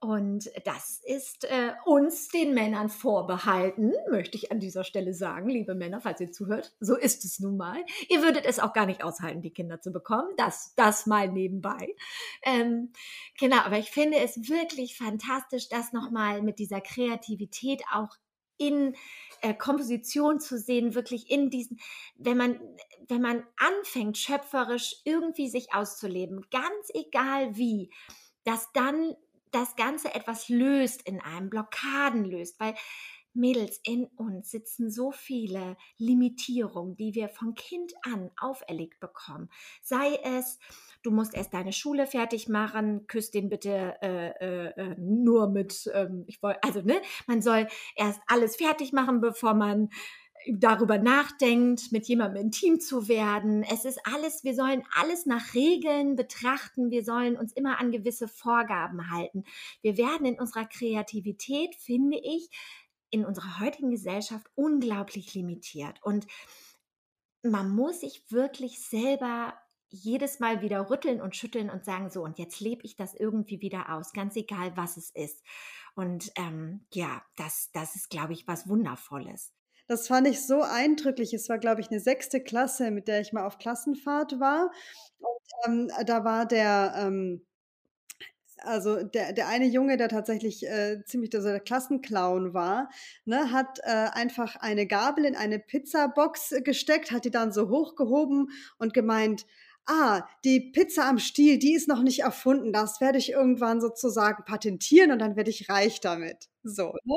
[0.00, 5.74] Und das ist, äh, uns, den Männern, vorbehalten, möchte ich an dieser Stelle sagen, liebe
[5.74, 6.72] Männer, falls ihr zuhört.
[6.80, 7.78] So ist es nun mal.
[8.08, 10.28] Ihr würdet es auch gar nicht aushalten, die Kinder zu bekommen.
[10.36, 11.94] Das das mal nebenbei.
[12.42, 12.92] Ähm,
[13.38, 18.16] genau, aber ich finde es wirklich fantastisch, das noch mal mit dieser Kreativität auch
[18.58, 18.94] in,
[19.40, 21.78] äh, Komposition zu sehen, wirklich in diesen
[22.16, 22.60] wenn man
[23.08, 27.90] wenn man anfängt, schöpferisch irgendwie sich auszuleben, ganz egal wie,
[28.44, 29.14] dass dann
[29.52, 32.74] das Ganze etwas löst in einem, Blockaden löst, weil
[33.34, 39.48] Mädels, in uns sitzen so viele Limitierungen, die wir von Kind an auferlegt bekommen.
[39.82, 40.58] Sei es,
[41.02, 45.90] du musst erst deine Schule fertig machen, küss den bitte äh, äh, äh nur mit,
[45.94, 49.90] ähm, ich wollte, also ne, man soll erst alles fertig machen, bevor man
[50.46, 53.62] darüber nachdenkt, mit jemandem intim zu werden.
[53.62, 56.90] Es ist alles, wir sollen alles nach Regeln betrachten.
[56.90, 59.44] Wir sollen uns immer an gewisse Vorgaben halten.
[59.82, 62.50] Wir werden in unserer Kreativität, finde ich,
[63.10, 65.98] in unserer heutigen Gesellschaft unglaublich limitiert.
[66.02, 66.26] Und
[67.42, 69.54] man muss sich wirklich selber
[69.90, 73.62] jedes Mal wieder rütteln und schütteln und sagen, so, und jetzt lebe ich das irgendwie
[73.62, 75.42] wieder aus, ganz egal, was es ist.
[75.94, 79.52] Und ähm, ja, das, das ist, glaube ich, was Wundervolles.
[79.90, 81.32] Das fand ich so eindrücklich.
[81.32, 82.40] Es war, glaube ich, 'ne 6.
[82.40, 84.70] Klasse, mit der ich mal auf Klassenfahrt war.
[85.18, 87.42] Und, ähm, da war der, ähm
[88.64, 92.90] also der der eine Junge, der tatsächlich, äh, ziemlich der so der Klassenclown war,
[93.24, 98.50] ne, hat, äh, einfach eine Gabel in eine Pizzabox gesteckt, hat die dann so hochgehoben
[98.78, 99.46] und gemeint:
[99.86, 102.72] „Ah, die Pizza am Stiel, die ist noch nicht erfunden.
[102.72, 107.14] Das werde ich irgendwann sozusagen patentieren und dann werde ich reich damit.“ So, ne?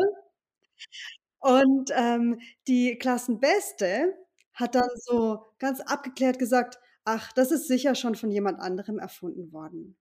[1.41, 4.15] Und, ähm, die Klassenbeste
[4.53, 9.51] hat dann so ganz abgeklärt gesagt: „Ach, das ist sicher schon von jemand anderem erfunden
[9.51, 9.97] worden.“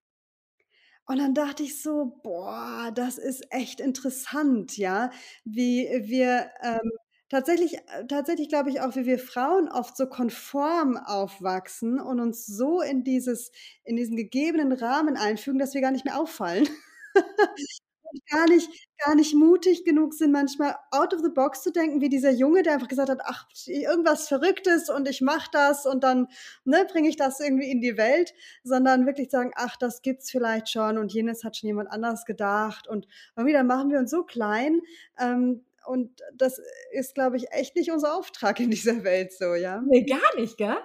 [1.06, 5.10] Und dann dachte ich so: „Boah, das ist echt interessant, ja,
[5.44, 6.90] wie wir, ähm,
[7.28, 12.46] tatsächlich äh, tatsächlich glaube ich auch, wie wir Frauen oft so konform aufwachsen und uns
[12.46, 13.50] so in dieses
[13.84, 16.68] in diesen gegebenen Rahmen einfügen, dass wir gar nicht mehr auffallen.
[18.30, 18.68] Gar nicht
[19.04, 22.62] gar nicht mutig genug sind, manchmal out of the box zu denken, wie dieser Junge,
[22.62, 26.28] der einfach gesagt hat: „Ach, irgendwas Verrücktes und ich mache das und dann,
[26.64, 28.32] ne, bringe ich das irgendwie in die Welt.“
[28.64, 32.88] Sondern wirklich sagen: „Ach, das gibt's vielleicht schon und jenes hat schon jemand anders gedacht.“
[32.88, 34.80] Und irgendwie dann machen wir uns so klein,
[35.18, 36.60] ähm, und das
[36.92, 39.80] ist, glaube ich, echt nicht unser Auftrag in dieser Welt so, ja?
[39.80, 40.76] Ne, gar nicht, gell?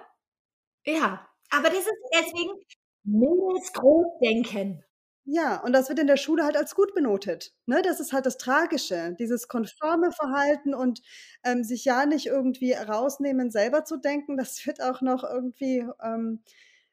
[0.86, 2.52] Ja, aber das ist deswegen
[3.04, 4.84] Mädels groß denken.
[5.28, 7.82] Ja, und das wird in der Schule halt als gut benotet, ne?
[7.82, 11.02] Das ist halt das Tragische, dieses konforme Verhalten und,
[11.42, 16.42] ähm, sich ja nicht irgendwie rausnehmen, selber zu denken, das wird auch noch irgendwie, ähm,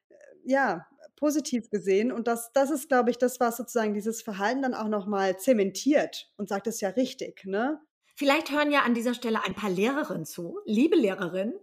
[0.10, 0.16] äh,
[0.46, 2.12] ja, positiv gesehen.
[2.12, 5.38] Und das das ist, glaube ich, das, was sozusagen dieses Verhalten dann auch noch mal
[5.40, 7.80] zementiert und sagt: „Das ist ja richtig“, ne?
[8.16, 10.60] Vielleicht hören ja an dieser Stelle ein paar Lehrerinnen zu.
[10.66, 11.56] Liebe Lehrerinnen,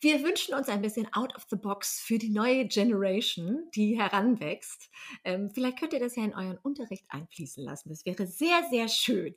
[0.00, 4.90] wir wünschen uns ein bisschen out of the box für die neue Generation, die heranwächst.
[5.24, 7.88] Ähm, vielleicht könnt ihr das ja in euren Unterricht einfließen lassen.
[7.88, 9.34] Das wäre sehr, sehr schön.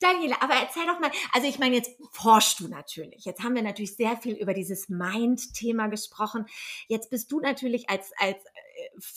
[0.00, 3.24] Daniela, aber erzähl doch mal, also ich meine, jetzt forschst du natürlich.
[3.24, 6.44] Jetzt haben wir natürlich sehr viel über dieses Mind-Thema gesprochen.
[6.86, 8.36] Jetzt bist du natürlich als, als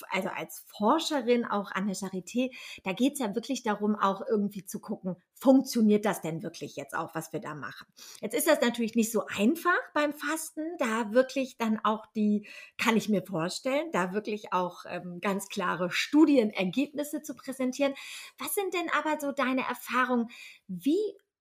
[0.09, 2.51] also als Forscherin auch an der Charité,
[2.83, 6.95] da geht es ja wirklich darum, auch irgendwie zu gucken, funktioniert das denn wirklich jetzt
[6.95, 7.87] auch, was wir da machen?
[8.21, 12.97] Jetzt ist das natürlich nicht so einfach beim Fasten, da wirklich dann auch die, kann
[12.97, 17.93] ich mir vorstellen, da wirklich auch ähm, ganz klare Studienergebnisse zu präsentieren.
[18.37, 20.29] Was sind denn aber so deine Erfahrungen?
[20.67, 20.97] Wie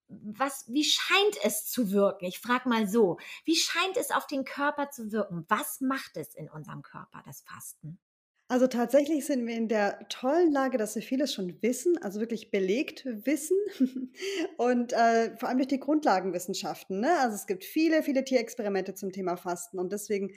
[0.08, 2.26] was, wie scheint es zu wirken?
[2.26, 5.44] Ich frage mal so, wie scheint es auf den Körper zu wirken?
[5.48, 7.98] Was macht es in unserem Körper, das Fasten?
[8.50, 12.52] Also, tatsächlich sind wir in der tollen Lage, dass wir vieles schon wissen, also wirklich
[12.52, 13.56] belegt wissen
[14.56, 17.18] und, äh, vor allem durch die Grundlagenwissenschaften, ne?
[17.18, 20.30] Also, es gibt viele, viele Tierexperimente zum Thema Fasten und deswegen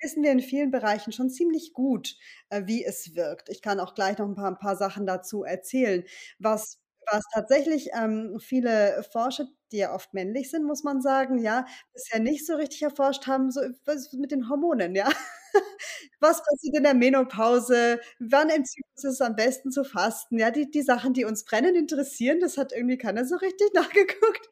[0.00, 2.16] wissen wir in vielen Bereichen schon ziemlich gut,
[2.50, 3.48] äh, wie es wirkt.
[3.48, 6.02] Ich kann auch gleich noch 'n paar 'n paar Sachen dazu erzählen.
[6.40, 11.66] Was was tatsächlich, ähm, viele Forscher, die ja oft männlich sind, muss man sagen, ja,
[11.94, 15.08] bisher nicht so richtig erforscht haben, so was mit den Hormonen, ja?
[16.20, 18.00] Was passiert in der Menopause?
[18.20, 20.38] Wann im Zyklus ist es am besten zu fasten?
[20.38, 24.48] Ja, die die Sachen, die uns brennend interessieren, das hat irgendwie keiner so richtig nachgeguckt.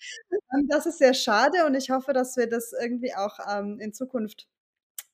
[0.68, 4.46] Das ist sehr schade und ich hoffe, dass wir das irgendwie auch, ähm, in Zukunft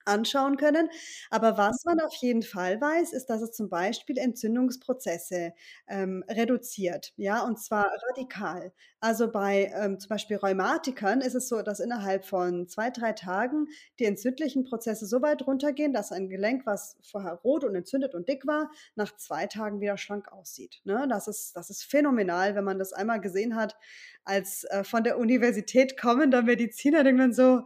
[0.06, 0.88] anschauen können.
[1.30, 5.52] Aber was man auf jeden Fall weiß, ist, dass es zum Beispiel Entzündungsprozesse,
[5.88, 8.72] ähm, reduziert, ja, und zwar radikal.
[9.06, 13.68] Also, bei, ähm, zum Beispiel Rheumatikern ist es so, dass innerhalb von 2, 3 Tagen
[14.00, 18.28] die entzündlichen Prozesse so weit runtergehen, dass ein Gelenk, was vorher rot und entzündet und
[18.28, 21.06] dick war, nach 2 Tagen wieder schlank aussieht, ne?
[21.08, 23.76] Das ist das ist phänomenal, wenn man das einmal gesehen hat
[24.24, 27.62] als, äh, von der Universität kommender Mediziner denkt man so: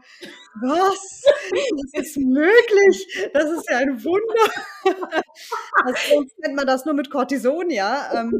[0.60, 1.22] „Was?
[1.92, 3.30] Das ist möglich?
[3.32, 4.52] Das ist ja ein Wunder.“
[5.84, 8.38] Also, sonst kennt man das nur mit Cortison, ja, ähm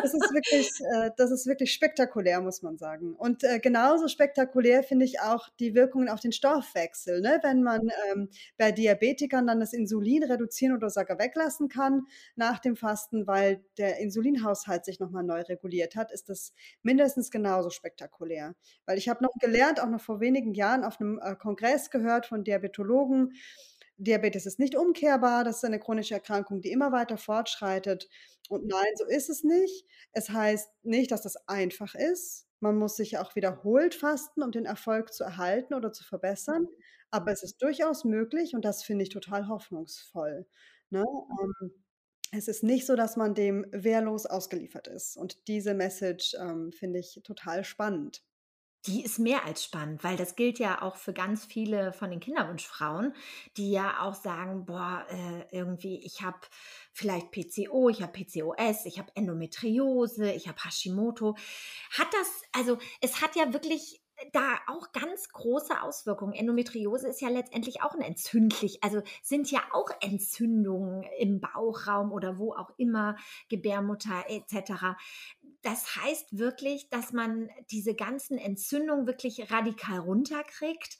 [0.00, 3.14] das ist wirklich äh, das ist wirklich spektakulär, muss man sagen.
[3.14, 7.38] Und, äh, genauso spektakulär finde ich auch die Wirkungen auf den Stoffwechsel, ne?
[7.42, 12.06] Wenn man, ähm, bei Diabetikern dann das Insulin reduzieren oder sogar weglassen kann
[12.36, 17.30] nach dem Fasten, weil der Insulinhaushalt sich noch mal neu reguliert hat, ist das mindestens
[17.30, 18.54] genauso spektakulär.
[18.86, 22.26] Weil ich habe noch gelernt, auch noch vor wenigen Jahren auf 'nem, äh, Kongress gehört
[22.26, 23.34] von Diabetologen,
[23.98, 28.08] Diabetes ist nicht umkehrbar, das ist eine chronische Erkrankung, die immer weiter fortschreitet.
[28.48, 29.84] Und nein, so ist es nicht.
[30.12, 32.46] Es heißt nicht, dass das einfach ist.
[32.60, 36.66] Man muss sich auch wiederholt fasten, um den Erfolg zu erhalten oder zu verbessern.
[37.10, 40.46] Aber es ist durchaus möglich und das finde ich total hoffnungsvoll,
[40.90, 41.04] ne?
[41.42, 41.72] Ähm,
[42.32, 45.16] es ist nicht so, dass man dem wehrlos ausgeliefert ist.
[45.16, 48.22] Und diese Message, ähm, finde ich total spannend.
[48.86, 52.20] Die ist mehr als spannend, weil das gilt ja auch für ganz viele von den
[52.20, 53.12] Kinderwunschfrauen,
[53.56, 56.38] die ja auch sagen: „Boah, äh, irgendwie, ich habe
[56.92, 61.34] vielleicht PCO, ich habe PCOS, ich habe Endometriose, ich habe Hashimoto.“
[61.98, 64.00] Hat das also, es hat ja wirklich
[64.32, 66.32] da auch ganz große Auswirkungen.
[66.32, 72.36] Endometriose ist ja letztendlich auch 'n entzündlich also, sind ja auch Entzündungen im Bauchraum oder
[72.38, 73.16] wo auch immer,
[73.48, 74.96] Gebärmutter et cetera.
[75.64, 80.98] Das heißt wirklich, dass man diese ganzen Entzündungen wirklich radikal runterkriegt.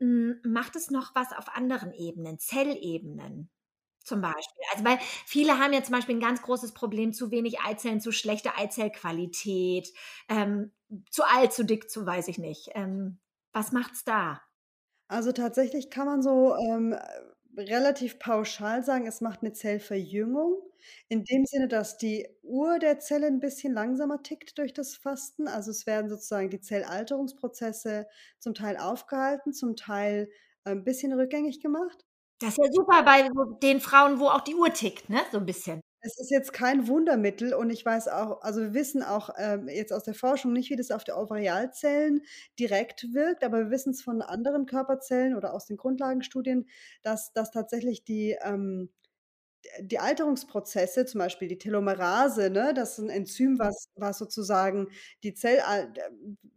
[0.00, 3.50] Hm, macht es noch was auf anderen Ebenen, Zellebenen
[4.04, 4.64] zum Beispiel?
[4.72, 8.12] Also, weil viele haben ja zum Beispiel 'n ganz großes Problem, zu wenig Eizellen, zu
[8.12, 9.88] schlechte Eizellqualität,
[10.28, 10.72] ähm,
[11.10, 12.70] zu alt, zu dick, zu weiß ich nicht.
[12.74, 13.20] Ähm,
[13.52, 14.40] was macht's da?
[15.10, 16.94] Also, tatsächlich kann man so, ähm,
[17.60, 20.62] relativ pauschal sagen, es macht 'ne Zellverjüngung
[21.08, 25.48] in dem Sinne, dass die Uhr der Zelle 'n bisschen langsamer tickt durch das Fasten.
[25.48, 28.06] Also, es werden sozusagen die Zellalterungsprozesse
[28.38, 30.30] zum Teil aufgehalten, zum Teil,
[30.64, 32.04] äh, 'n bisschen rückgängig gemacht.
[32.40, 33.28] Das ist ja super bei
[33.62, 35.82] den Frauen, wo auch die Uhr tickt, ne, so 'n bisschen.
[36.02, 39.92] Es ist jetzt kein Wundermittel und ich weiß auch also, wir wissen auch, ähm, jetzt
[39.92, 42.22] aus der Forschung nicht, wie das auf die Ovarialzellen
[42.58, 46.66] direkt wirkt, aber wir wissen's von anderen Körperzellen oder aus den Grundlagenstudien,
[47.02, 48.90] dass dass tatsächlich die, ähm
[49.80, 54.88] die Alterungsprozesse, zum Beispiel die Telomerase, ne, das ist 'n Enzym, was was sozusagen
[55.24, 55.58] die Zell
[55.96, 56.02] d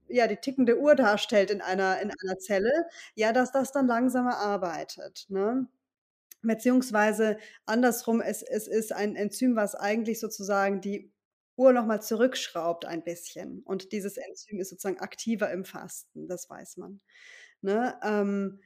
[0.10, 2.72] ja, die tickende Uhr darstellt in einer in einer Zelle,
[3.16, 5.68] ja, dass das dann langsamer arbeitet, ne?
[6.44, 11.12] Beziehungsweise andersrum, es es ist ein Enzym, was eigentlich sozusagen die
[11.58, 13.62] Uhr noch mal zurückschraubt ein bisschen.
[13.66, 17.02] Und dieses Enzym ist sozusagen aktiver im Fasten, das weiß man,
[17.62, 18.00] ne?
[18.04, 18.62] Ähm,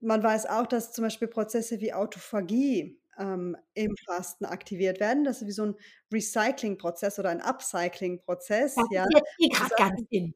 [0.00, 5.24] man weiß auch, dass zum Beispiel Prozesse wie Autophagie, ähm, im Fasten aktiviert werden.
[5.24, 5.76] Das ist wie so 'n
[6.12, 9.06] Recyclingprozess oder ein Upcyclingprozess, Das ja.
[9.38, 10.34] jetzt grad ist ganz in.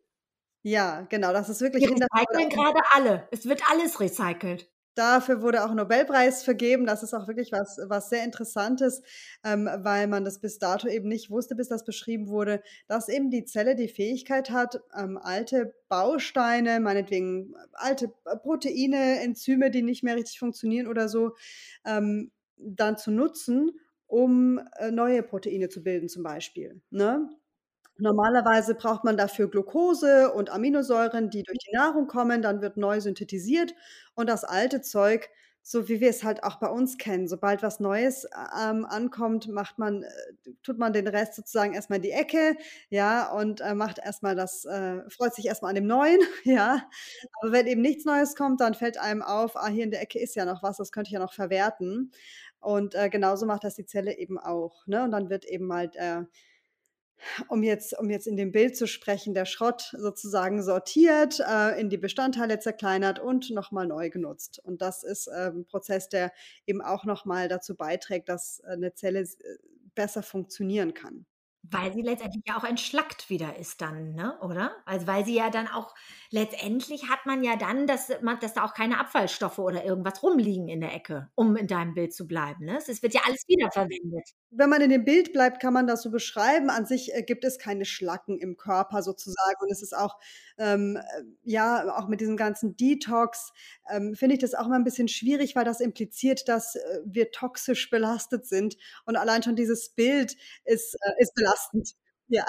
[0.64, 3.28] Ja, genau, das ist wirklich Wir recyceln grade alle.
[3.30, 4.70] Es wird alles recycelt.
[4.96, 6.86] Dafür wurde auch Nobelpreis vergeben.
[6.86, 9.02] Das ist auch wirklich was was sehr Interessantes,
[9.44, 13.30] ähm, weil man das bis dato eben nicht wusste, bis das beschrieben wurde, dass eben
[13.30, 18.08] die Zelle die Fähigkeit hat, ähm, alte Bausteine, meinetwegen alte
[18.42, 21.36] Proteine, Enzyme, die nicht mehr richtig funktionieren oder so,
[21.84, 23.72] ähm, dann zu nutzen,
[24.06, 27.28] um, äh, neue Proteine zu bilden zum Beispiel, ne?
[27.98, 33.00] Normalerweise braucht man dafür Glucose und Aminosäuren, die durch die Nahrung kommen, dann wird neu
[33.00, 33.74] synthetisiert
[34.14, 35.30] und das alte Zeug,
[35.62, 39.48] so wie wir es halt auch bei uns kennen, sobald was Neues, a ähm, ankommt,
[39.48, 40.08] macht man äh,
[40.62, 42.56] tut man den Rest sozusagen erst mal in die Ecke,
[42.90, 46.20] ja, und, äh, macht erst mal das äh, freut sich erst mal an dem Neuen,
[46.44, 46.82] ja.
[47.40, 50.18] Aber wenn eben nichts Neues kommt, dann fällt einem auf: „Ah, hier in der Ecke
[50.20, 52.12] ist ja noch was, das könnte ich ja noch verwerten.“
[52.60, 55.04] Und, äh, genauso macht das die Zelle eben auch, ne?
[55.04, 56.28] Und dann wird eben mal der
[57.48, 61.90] um jetzt um jetzt in dem Bild zu sprechen, der Schrott sozusagen sortiert, äh, in
[61.90, 64.60] die Bestandteile zerkleinert und noch mal neu genutzt.
[64.64, 66.32] Und das ist, ähm, 'n Prozess, der
[66.66, 69.26] eben auch noch mal dazu beiträgt, dass, äh, 'ne Zelle äh,
[69.94, 71.24] besser funktionieren kann.
[71.70, 74.72] Weil sie letztendlich ja auch entschlackt wieder ist dann, ne, oder?
[74.84, 75.94] Also, weil sie ja dann auch
[76.30, 80.68] letztendlich hat man ja dann, dass ma dass da auch keine Abfallstoffe oder irgendwas rumliegen
[80.68, 82.78] in der Ecke, um in deinem Bild zu bleiben, ne?
[82.86, 84.28] Es wird ja alles wiederverwendet.
[84.50, 86.68] Wenn man in dem Bild bleibt, kann man das so beschreiben.
[86.70, 90.16] An sich, äh, gibt es keine Schlacken im Körper sozusagen und es ist auch,
[90.58, 93.52] ähm, äh, ja, auch mit diesem ganzen Detox,
[93.90, 97.30] ähm, finde ich das auch immer 'n bisschen schwierig, weil das impliziert, dass, äh, wir
[97.30, 101.94] toxisch belastet sind und allein schon dieses Bild ist äh, ist belastend.
[102.28, 102.44] Ja.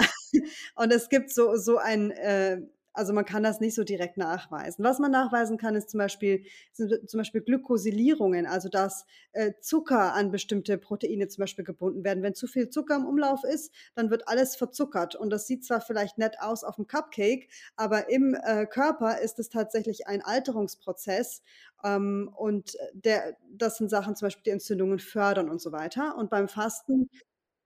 [0.76, 2.62] Und es gibt so so ein, äh
[2.94, 4.84] also, man kann das nicht so direkt nachweisen.
[4.84, 6.44] Was man nachweisen kann, ist zum Beispiel
[6.74, 12.24] sind zum Beispiel Glykosylierungen, also, dass, äh, Zucker an bestimmte Proteine zum Beispiel gebunden werden.
[12.24, 15.82] Wenn zu viel Zucker im Umlauf ist, dann wird alles verzuckert und das sieht zwar
[15.82, 21.44] vielleicht nett aus auf'm Cupcake, aber im, äh, Körper ist es tatsächlich ein Alterungsprozess,
[21.84, 26.18] ähm, und, der das sind Sachen zum Beispiel, die Entzündungen fördern und so weiter.
[26.18, 27.10] Und beim Fasten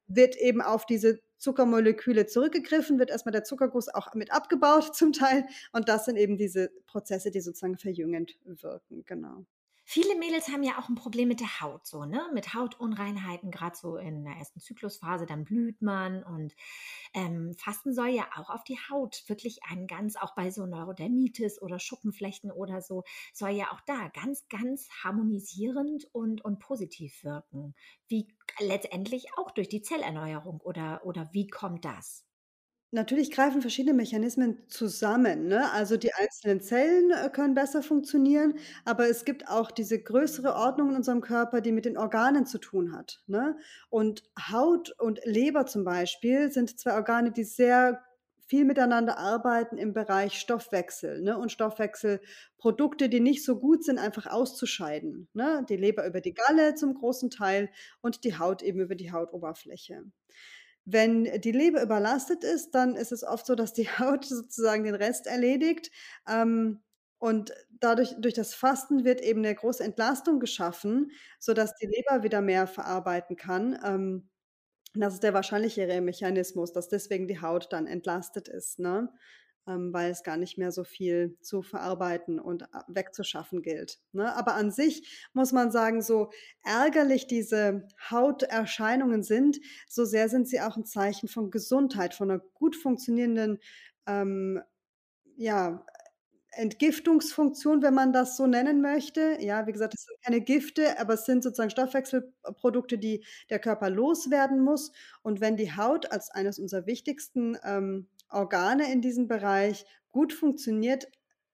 [0.08, 5.12] wird eben auf diese Zuckermoleküle zurückgegriffen, wird erst mal der Zuckerguss auch mit abgebaut zum
[5.12, 9.46] Teil und das sind eben diese Prozesse, die sozusagen verjüngend wirken, genau.
[9.94, 13.76] Viele Mädels haben ja auch 'n Problem mit der Haut so, ne, mit Hautunreinheiten, grad
[13.76, 14.62] so in der 1.
[14.62, 16.56] Zyklusphase, dann blüht man und,
[17.14, 21.62] ähm, Fasten soll ja auch auf die Haut wirklich einen ganz auch bei so Neurodermitis
[21.62, 27.76] oder Schuppenflechten oder so, soll ja auch da ganz, ganz harmonisierend und und positiv wirken.
[28.08, 32.22] Wie letztendlich auch durch die Zellerneuerung oder oder wie kommt das?
[32.94, 35.72] Natürlich greifen verschiedene Mechanismen zusammen, ne?
[35.72, 40.90] Also, die einzelnen Zellen, äh, können besser funktionieren, aber es gibt auch diese größere Ordnung
[40.90, 43.56] in unserem Körper, die mit den Organen zu tun hat, ne?
[43.90, 48.02] Und Haut und Leber zum Beispiel sind 2 Organe, die sehr
[48.46, 54.26] viel miteinander arbeiten im Bereich Stoffwechsel, ne, und Stoffwechselprodukte, die nicht so gut sind, einfach
[54.28, 55.66] auszuscheiden, ne?
[55.70, 57.70] Die Leber über die Galle zum großen Teil
[58.02, 60.04] und die Haut eben über die Hautoberfläche.
[60.86, 64.96] Wenn die Leber überlastet ist, dann ist es oft so, dass die Haut sozusagen den
[64.96, 65.92] Rest erledigt,
[66.28, 66.82] ähm,
[67.20, 72.42] und dadurch durch das Fasten wird eben 'ne große Entlastung geschaffen, sodass die Leber wieder
[72.42, 73.80] mehr verarbeiten kann.
[73.86, 74.30] Ähm,
[74.96, 79.10] das ist der wahrscheinlichere Mechanismus, dass deswegen die Haut dann entlastet ist, ne,
[79.68, 84.36] ähm, weil es gar nicht mehr so viel zu verarbeiten und a wegzuschaffen gilt, ne?
[84.36, 86.32] Aber an sich muss man sagen, so
[86.64, 92.40] ärgerlich diese Hauterscheinungen sind, so sehr sind sie auch 'n Zeichen von Gesundheit, von 'ner
[92.56, 93.60] gut funktionierenden,
[94.08, 94.62] ähm,
[95.38, 95.86] ja,
[96.54, 99.38] Entgiftungsfunktion, wenn man das so nennen möchte.
[99.42, 103.90] Ja, wie gesagt, das sind keine Gifte, aber es sind sozusagen Stoffwechselprodukte, die der Körper
[103.92, 104.92] loswerden muss.
[105.24, 111.08] Und wenn die Haut als eines unserer wichtigsten, ähm, Organe in diesem Bereich gut funktioniert,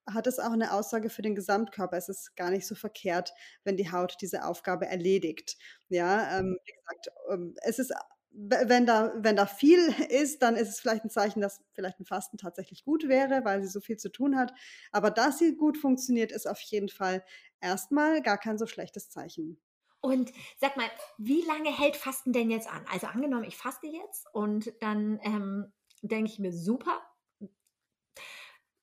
[0.09, 1.97] hat es auch 'ne Aussage für den Gesamtkörper.
[1.97, 3.33] Es ist gar nicht so verkehrt,
[3.65, 5.57] wenn die Haut diese Aufgabe erledigt.
[5.89, 7.91] Ja, ähm, wie gesagt, ähm, es ist
[8.31, 11.99] we wenn da wenn da viel ist, dann ist es vielleicht 'n Zeichen, dass vielleicht
[11.99, 14.53] 'n Fasten tatsächlich gut wäre, weil sie so viel zu tun hat.
[14.91, 17.23] Aber dass sie gut funktioniert, ist auf jeden Fall
[17.61, 19.59] erst mal gar kein so schlechtes Zeichen.
[20.03, 22.85] Und sag mal, wie lange hält Fasten denn jetzt an?
[22.91, 27.01] Also angenommen, ich faste jetzt und dann ähm, denke ich mir, super,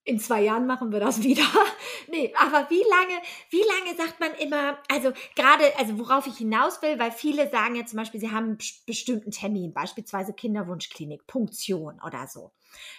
[0.05, 1.47] in zwei Jahren machen wir das wieder.
[2.09, 6.81] nee, aber wie lange, wie lange sagt man immer, also gerade, also worauf ich hinaus
[6.83, 12.01] will, weil viele sagen ja zum Beispiel, sie haben einen bestimmten Termin, beispielsweise Kinderwunschklinik, Punktion
[12.07, 12.53] oder so.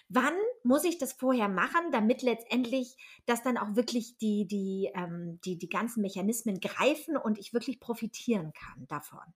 [0.09, 5.39] Wann muss ich das vorher machen, damit letztendlich das dann auch wirklich die, die, ähm,
[5.45, 9.33] die, die ganzen Mechanismen greifen und ich wirklich profitieren kann davon?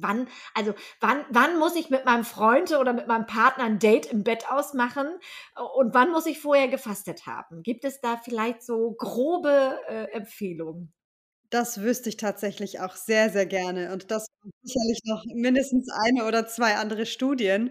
[0.00, 4.06] Wann, also wann, wann muss ich mit meinem Freund oder mit meinem Partner ein Date
[4.06, 5.08] im Bett ausmachen
[5.76, 7.62] und wann muss ich vorher gefastet haben?
[7.62, 10.92] Gibt es da vielleicht so grobe äh, Empfehlungen?
[11.50, 14.26] Das wüsste ich tatsächlich auch sehr, sehr gerne und das
[14.62, 17.70] sicherlich noch mindestens eine oder 2 andere Studien.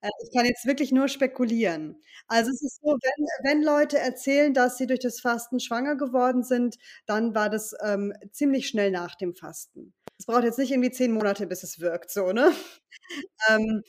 [0.00, 2.00] Äh, ich kann jetzt wirklich nur spekulieren.
[2.26, 6.42] Also, es ist so, wenn wenn Leute erzählen, dass sie durch das Fasten schwanger geworden
[6.42, 9.92] sind, dann war das, ähm, ziemlich schnell nach dem Fasten.
[10.22, 12.52] Es braucht jetzt nicht irgendwie 10 Monate, bis es wirkt so, ne?
[13.50, 13.82] Ähm,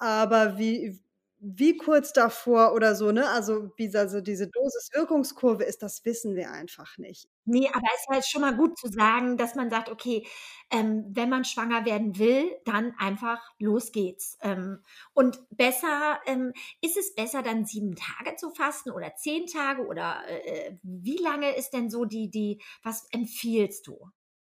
[0.00, 1.00] aber wie
[1.40, 3.28] wie kurz davor oder so, ne?
[3.30, 7.28] Also, wie da so diese Dosis-Wirkungskurve ist, das wissen wir einfach nicht.
[7.46, 10.26] Ne, aber es ist halt schon mal gut zu sagen, dass man sagt: „Okay,
[10.70, 14.82] ähm, wenn man schwanger werden will, dann einfach los geht's.“ Ähm,
[15.14, 16.52] und besser ähm,
[16.82, 21.18] ist es besser, dann 7 Tage zu fasten oder 10 Tage oder, äh, äh, wie
[21.18, 24.10] lange ist denn so die die was empfiehlst du?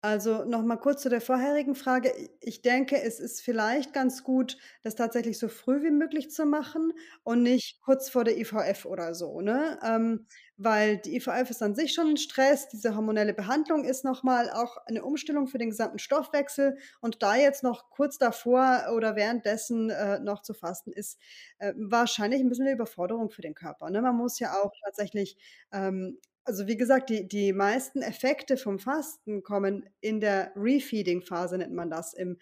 [0.04, 2.14] Also, noch mal kurz zu der vorherigen Frage.
[2.40, 6.94] Ich denke, es ist vielleicht ganz gut, das tatsächlich so früh wie möglich zu machen
[7.24, 9.78] und nicht kurz vor der IVF oder so, ne?
[9.84, 10.26] Ähm,
[10.56, 12.70] weil die IVF ist an sich schon 'n Stress.
[12.70, 17.36] Diese hormonelle Behandlung ist noch mal auch eine Umstellung für den gesamten Stoffwechsel und da
[17.36, 21.20] jetzt noch kurz davor oder währenddessen, äh, noch zu fasten, ist,
[21.58, 24.02] äh, wahrscheinlich 'n bisschen 'ne Überforderung für den Körper, ne?
[24.02, 25.38] Man muss ja auch tatsächlich,
[25.74, 26.20] ähm
[26.50, 31.92] also, wie gesagt, die die meisten Effekte vom Fasten kommen in der Refeeding-Phase, nennt man
[31.92, 32.38] das im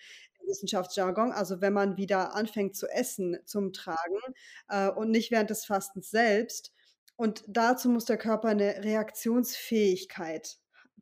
[0.46, 1.34] Wissenschaftsjargon.
[1.34, 4.18] Also, wenn man wieder anfängt zu essen, zum Tragen,
[4.70, 6.74] äh, und nicht während des Fastens selbst.
[7.18, 10.58] Und dazu muss der Körper 'ne Reaktionsfähigkeit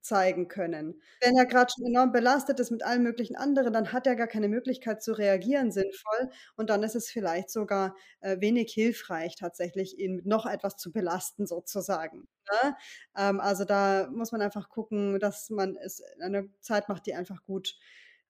[0.05, 1.01] zeigen können.
[1.21, 4.27] Wenn er grad schon enorm belastet ist mit allen möglichen anderen, dann hat er gar
[4.27, 9.97] keine Möglichkeit zu reagieren sinnvoll und dann ist es vielleicht sogar, äh, wenig hilfreich, tatsächlich
[9.99, 12.27] ihn mit noch etwas zu belasten sozusagen,
[12.63, 12.75] ne?
[13.17, 17.13] Ähm, also, da muss man einfach gucken, dass man es in einer Zeit macht, die
[17.15, 17.77] einfach gut,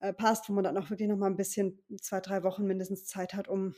[0.00, 3.06] äh, passt, wo man dann auch wirklich noch mal 'n bisschen 2, 3 Wochen mindestens
[3.06, 3.74] Zeit hat, um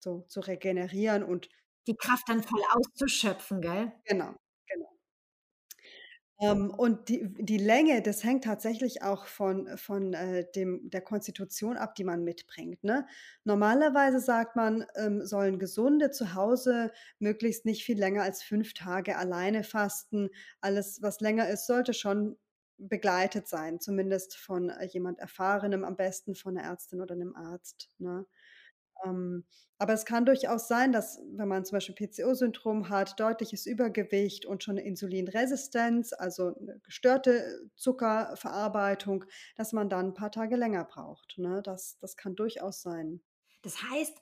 [0.00, 1.48] so zu regenerieren und
[1.88, 3.92] Die Kraft dann voll auszuschöpfen, gell?
[4.04, 4.38] Genau.
[6.40, 11.76] Ähm, und die die Länge, das hängt tatsächlich auch von von, äh, dem der Konstitution
[11.76, 13.06] ab, die man mitbringt, ne?
[13.44, 19.16] Normalerweise sagt man, ähm, sollen Gesunde zu Hause möglichst nicht viel länger als 5 Tage
[19.16, 20.30] alleine fasten.
[20.60, 22.36] Alles, was länger ist, sollte schon
[22.80, 27.90] begleitet sein, zumindest von, äh, jemand Erfahrenem, am besten von 'ner Ärztin oder 'nem Arzt,
[27.98, 28.26] ne?
[29.04, 29.44] Ähm,
[29.78, 34.64] aber es kann durchaus sein, dass, wenn man zum Beispiel PCO-Syndrom hat, deutliches Übergewicht und
[34.64, 39.24] schon 'ne Insulinresistenz, also 'ne gestörte Zuckerverarbeitung,
[39.56, 41.62] dass man dann 'n paar Tage länger braucht, ne?
[41.62, 43.22] Das das kann durchaus sein.
[43.62, 44.18] Das heißt,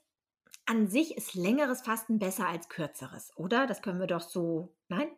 [0.66, 3.66] an sich ist längeres Fasten besser als kürzeres, oder?
[3.66, 5.08] Das können wir doch so nein?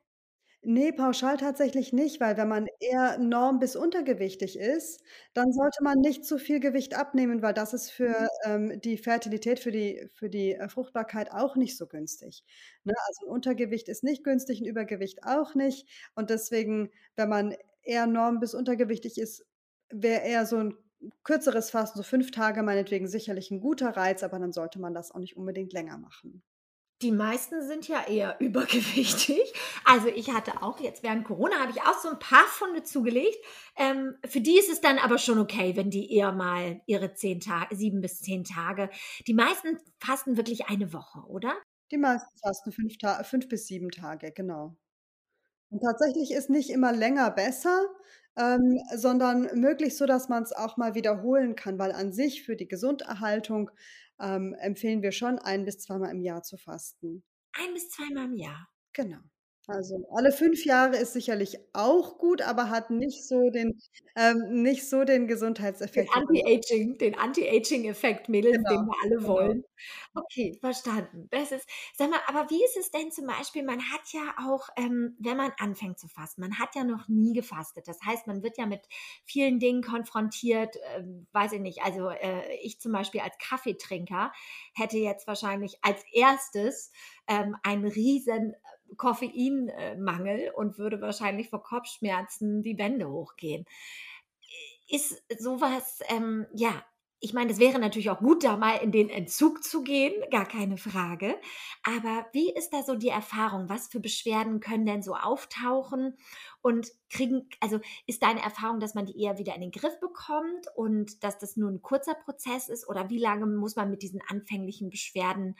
[0.64, 5.00] Ne, pauschal tatsächlich nicht, weil wenn man eher norm bis untergewichtig ist,
[5.32, 9.60] dann sollte man nicht zu viel Gewicht abnehmen, weil das ist für, ähm, die Fertilität,
[9.60, 12.42] für die für die, äh, Fruchtbarkeit auch nicht so günstig,
[12.82, 12.92] ne?
[13.06, 15.86] Also, 'n Untergewicht ist nicht günstig, 'n Übergewicht auch nicht
[16.16, 19.46] und deswegen, wenn man eher norm bis untergewichtig ist,
[19.90, 20.74] wäre eher so 'n
[21.22, 25.12] kürzeres Fasten, so 5 Tage meinetwegen sicherlich 'n guter Reiz, aber dann sollte man das
[25.12, 26.42] auch nicht unbedingt länger machen.
[27.02, 29.40] Die meisten sind ja eher übergewichtig.
[29.84, 33.36] Also, ich hatte auch jetzt während Corona habe ich auch so 'n paar Pfunde zugelegt.
[33.76, 37.38] Ähm, für die ist es dann aber schon okay, wenn die eher mal ihre 10
[37.40, 38.90] Ta 7 bis 10 Tage
[39.28, 41.54] die meisten fasten wirklich eine Woche, oder?
[41.92, 44.76] Die meisten fasten 5 Ta 5 bis 7 Tage, genau.
[45.70, 47.86] Und tatsächlich ist nicht immer länger besser,
[48.36, 53.70] ähm, sondern möglich, sodass man's auch mal wiederholen kann, weil an sich für die Gesunderhaltung,
[54.20, 57.24] ähm, empfehlen wir schon, ein bis zweimal im Jahr zu fasten.
[57.52, 58.68] Ein bis zweimal im Jahr?
[58.92, 59.20] Genau.
[59.70, 63.78] Also, alle 5 Jahre ist sicherlich auch gut, aber hat nicht so den
[64.16, 65.26] ähm, nicht so den
[65.94, 69.26] Den Gesundheitseffekt, man Anti-Aging den Anti-Aging-Effekt, Mädels, Genau, den wir alle genau.
[69.26, 69.64] wollen.
[70.14, 71.28] Okay, verstanden.
[71.30, 74.68] Das ist sag mal, aber wie ist es denn zum Beispiel man hat ja auch,
[74.76, 77.88] ähm, wenn man anfängt zu fasten man hat ja noch nie gefastet.
[77.88, 78.82] Das heißt, man wird ja mit
[79.24, 84.32] vielen Dingen konfrontiert, ähm, weiß ich nicht, also, äh, ich zum Beispiel als Kaffeetrinker
[84.74, 86.92] hätte jetzt wahrscheinlich als 1.
[87.28, 88.54] ähm, einen riesen,
[88.90, 93.66] äh, Koffein äh, Mangel und würde wahrscheinlich vor Kopfschmerzen die Wände hochgehen.
[94.88, 96.82] ist sowas, ähm, ja,
[97.20, 100.46] ich meine, es wäre natürlich auch gut, da mal in den Entzug zu gehen, gar
[100.46, 101.36] keine Frage.
[101.82, 103.68] Aber wie ist da so die Erfahrung?
[103.68, 106.16] Was für Beschwerden können denn so auftauchen?
[106.62, 110.66] Und kriegen, also ist deine Erfahrung, dass man die eher wieder in den Griff bekommt
[110.76, 112.88] und dass das nur ein kurzer Prozess ist?
[112.88, 115.56] Oder wie lange muss man mit diesen anfänglichen Beschwerden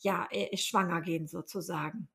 [0.00, 2.08] ja äh, schwanger gehen sozusagen?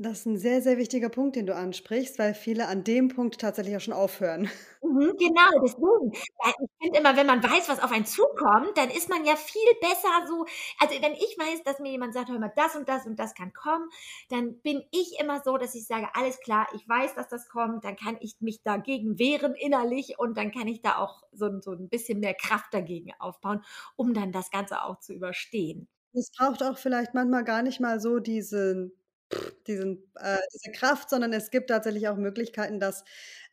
[0.00, 3.40] Das ist 'n sehr, sehr wichtiger Punkt, den du ansprichst, weil viele an dem Punkt
[3.40, 4.50] tatsächlich auch schon aufhören.
[4.82, 6.12] Mhm, genau, deswegen.
[6.38, 9.34] Weil ich finde immer, wenn man weiß, was auf einen zukommt, dann ist man ja
[9.36, 10.44] viel besser so
[10.78, 13.34] also, wenn ich weiß, dass mir jemand sagt: „Hör mal, das und das und das
[13.34, 13.88] kann kommen“,
[14.28, 17.84] dann bin ich immer so, dass ich sage: „Alles klar, ich weiß, dass das kommt,
[17.84, 21.62] dann kann ich mich dagegen wehren innerlich und dann kann ich da auch so 'n
[21.62, 23.64] so 'n bisschen mehr Kraft dagegen aufbauen,
[23.96, 28.00] um dann das Ganze auch zu überstehen.“ Es braucht auch vielleicht manchmal gar nicht mal
[28.00, 28.92] so diesen
[29.66, 33.04] diesen äh, diese Kraft, sondern es gibt tatsächlich auch Möglichkeiten, das,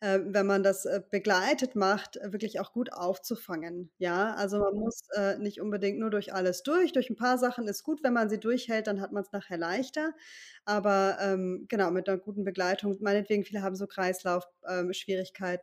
[0.04, 4.34] äh, wenn man das, äh, begleitet macht, wirklich auch gut aufzufangen, ja?
[4.34, 6.92] Also, man muss, äh, nicht unbedingt nur durch alles durch.
[6.92, 10.12] Durch 'n paar Sachen ist gut, wenn man sie durchhält, dann hat man's nachher leichter.
[10.66, 14.92] Aber, ähm, genau, mit 'ner guten Begleitung meinetwegen, viele haben so Kreislauf ähm,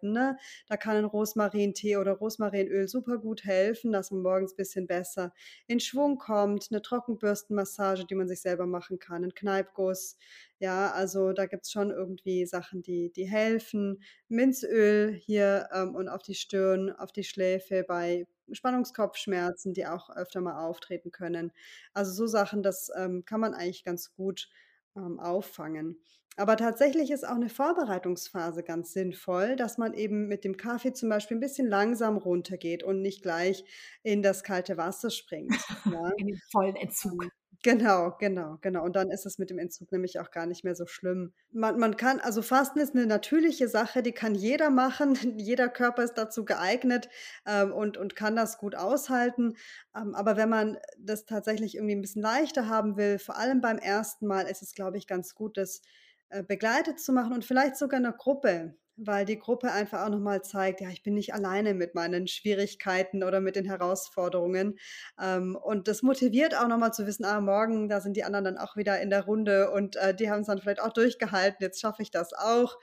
[0.04, 0.38] ne?
[0.68, 5.34] Da kann 'n Rosmarintee oder Rosmarinöl supergut helfen, dass man morgens bisschen besser
[5.68, 10.18] in Schwung kommt, 'ne Trockenbürstenmassage, die man sich selber machen kann, 'n Kneippguss.
[10.62, 14.04] Ja, also, da gibt's schon irgendwie Sachen, die die helfen.
[14.28, 20.40] Minzöl hier, ähm, und auf die Stirn, auf die Schläfe bei Spannungskopfschmerzen, die auch öfter
[20.40, 21.52] mal auftreten können.
[21.96, 24.50] Also, so Sachen, das, ähm, kann man eigentlich ganz gut,
[24.96, 26.00] ähm, auffangen.
[26.38, 31.10] Aber tatsächlich ist auch 'ne Vorbereitungsphase ganz sinnvoll, dass man eben mit dem Kaffee zum
[31.10, 33.66] Beispiel 'n bisschen langsam runtergeht und nicht gleich
[34.04, 36.12] in das kalte Wasser springt, ja?
[36.18, 37.32] In den vollen Entzug.
[37.66, 38.84] Genau, genau, genau.
[38.84, 41.32] Und dann ist es mit dem Entzug nämlich auch gar nicht mehr so schlimm.
[41.52, 45.14] Man man kann also, Fasten ist 'ne natürliche Sache, die kann jeder machen.
[45.38, 47.08] Jeder Körper ist dazu geeignet,
[47.46, 49.54] ähm, und und kann das gut aushalten.
[49.96, 53.78] Ähm, aber wenn man das tatsächlich irgendwie 'n bisschen leichter haben will, vor allem beim
[53.78, 54.26] 1.
[54.26, 55.82] Mal, ist es, glaube ich, ganz gut, das,
[56.30, 60.10] äh, begleitet zu machen und vielleicht sogar in 'ner Gruppe, weil die Gruppe einfach auch
[60.10, 64.78] noch mal zeigt: „Ja, ich bin nicht alleine mit meinen Schwierigkeiten oder mit den Herausforderungen.“
[65.20, 68.46] Ähm, und das motiviert auch noch mal zu wissen: „Ah, morgen, da sind die anderen
[68.46, 71.82] dann auch wieder in der Runde und, äh, die haben's dann vielleicht auch durchgehalten, jetzt
[71.82, 72.80] schaffe ich das auch.“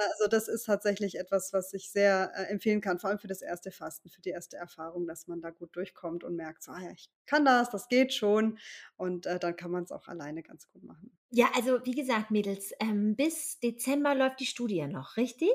[0.00, 3.42] Also, das ist tatsächlich etwas, was ich sehr, äh, empfehlen kann, vor allem für das
[3.42, 3.72] 1.
[3.72, 4.56] Fasten, für die 1.
[4.56, 7.88] Erfahrung, dass man da gut durchkommt und merkt so: „Ah ja, ich kann das, das
[7.88, 8.58] geht schon.“
[8.96, 11.17] Und, äh, dann kann man's auch alleine ganz gut machen.
[11.30, 15.52] Ja, also, wie gesagt, Mädels, ähm, bis Dezember läuft die Studie noch, richtig?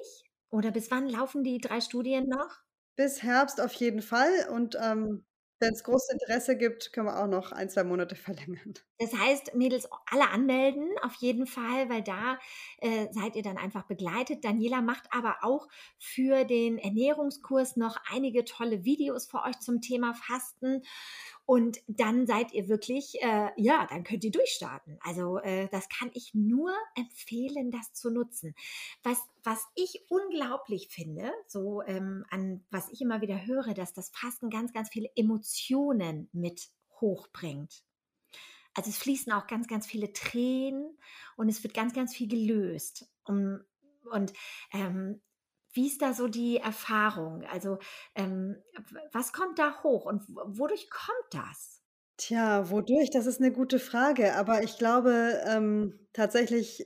[0.50, 2.62] Oder bis wann laufen die 3 Studien noch?
[2.96, 5.26] Bis Herbst auf jeden Fall und, ähm,
[5.60, 8.74] wenn's großes Interesse gibt, können wir auch noch 1, 2 Monate verlängern.
[9.04, 12.40] Das heißt, Mädels, alle anmelden auf jeden Fall, weil da,
[12.78, 14.46] äh, seid ihr dann einfach begleitet.
[14.46, 15.68] Daniela macht aber auch
[16.00, 20.84] für den Ernährungskurs noch einige tolle Videos für euch zum Thema Fasten.
[21.46, 24.98] Und dann seid ihr wirklich äh, ja, dann könnt ihr durchstarten.
[25.02, 28.56] Also, äh, das kann ich nur empfehlen, das zu nutzen.
[29.04, 34.12] Was was ich unglaublich finde, so, ähm, an was ich immer wieder höre, dass das
[34.12, 36.70] Fasten ganz, ganz viele Emotionen mit
[37.02, 37.84] hochbringt.
[38.76, 40.98] Also, es fließen auch ganz, ganz viele Tränen
[41.38, 43.08] und es wird ganz, ganz viel gelöst.
[43.26, 43.62] Um
[44.12, 44.34] und,
[44.74, 45.22] ähm,
[45.74, 47.44] wie ist da so die Erfahrung?
[47.46, 47.80] Also,
[48.16, 48.58] ähm,
[49.12, 51.80] was kommt da hoch und wodurch kommt das?
[52.20, 53.10] Tja, wodurch?
[53.10, 56.86] Das ist 'ne gute Frage, aber ich glaube, ähm, tatsächlich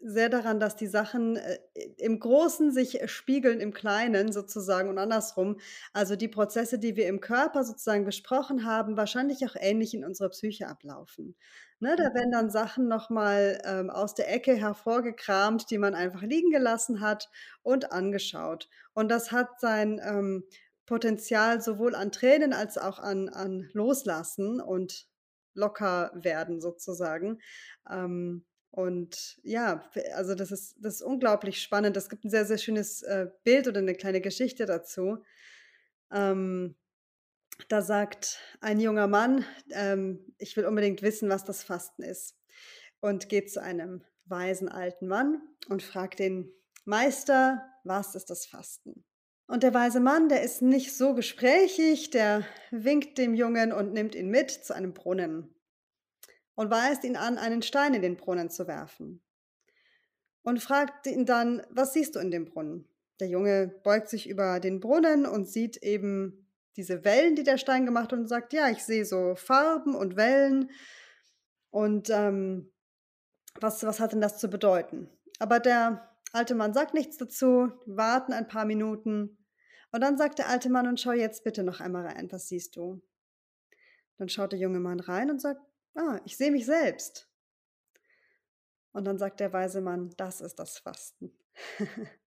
[0.00, 1.58] sehr daran, dass die Sachen, äh,
[1.98, 5.58] im Großen sich spiegeln im Kleinen sozusagen und andersrum.
[5.92, 10.30] Also, die Prozesse, die wir im Körper sozusagen besprochen haben, wahrscheinlich auch ähnlich in unserer
[10.30, 11.36] Psyche ablaufen,
[11.80, 11.96] ne?
[11.96, 12.12] Da Mhm.
[12.14, 17.00] werden dann Sachen noch mal, ähm, aus der Ecke hervorgekramt, die man einfach liegen gelassen
[17.00, 17.28] hat
[17.62, 18.68] und angeschaut.
[18.94, 20.44] Und das hat sein, ähm,
[20.86, 25.06] Potenzial sowohl an Tränen als auch an an Loslassen und
[25.54, 27.40] Lockerwerden sozusagen.
[27.90, 29.82] Ähm, und ja,
[30.14, 31.96] also, das ist das ist unglaublich spannend.
[31.96, 35.18] Es gibt 'n sehr, sehr schönes, äh, Bild oder 'ne kleine Geschichte dazu.
[36.12, 36.76] Ähm,
[37.68, 42.36] da sagt ein junger Mann, ähm: „Ich will unbedingt wissen, was das Fasten ist.“
[43.00, 46.52] Und geht zu einem weisen alten Mann und fragt ihn:
[46.86, 49.04] „Meister, was ist das Fasten?“
[49.48, 54.14] Und der weise Mann, der ist nicht so gesprächig, der winkt dem Jungen und nimmt
[54.16, 55.54] ihn mit zu einem Brunnen
[56.58, 59.22] und weist ihn an, einen Stein in den Brunnen zu werfen
[60.42, 62.88] und fragt ihn dann: „Was siehst du in dem Brunnen?“
[63.20, 67.86] Der Junge beugt sich über den Brunnen und sieht eben diese Wellen, die der Stein
[67.86, 70.70] gemacht hat und sagt: „Ja, ich sehe so Farben und Wellen
[71.70, 72.72] und, ähm,
[73.60, 78.32] was was hat denn das zu bedeuten?“ Aber der alte Mann sagt nichts dazu, warten
[78.32, 79.38] ein paar Minuten
[79.92, 82.74] Und dann sagt der alte Mann: „Und schau jetzt bitte noch einmal rein, was siehst
[82.76, 83.00] du?“
[84.18, 85.60] Dann schaut der junge Mann rein und sagt:
[85.98, 87.26] „Ah, ich sehe mich selbst.“
[88.94, 91.32] Und dann sagt der weise Mann: „Das ist das Fasten.“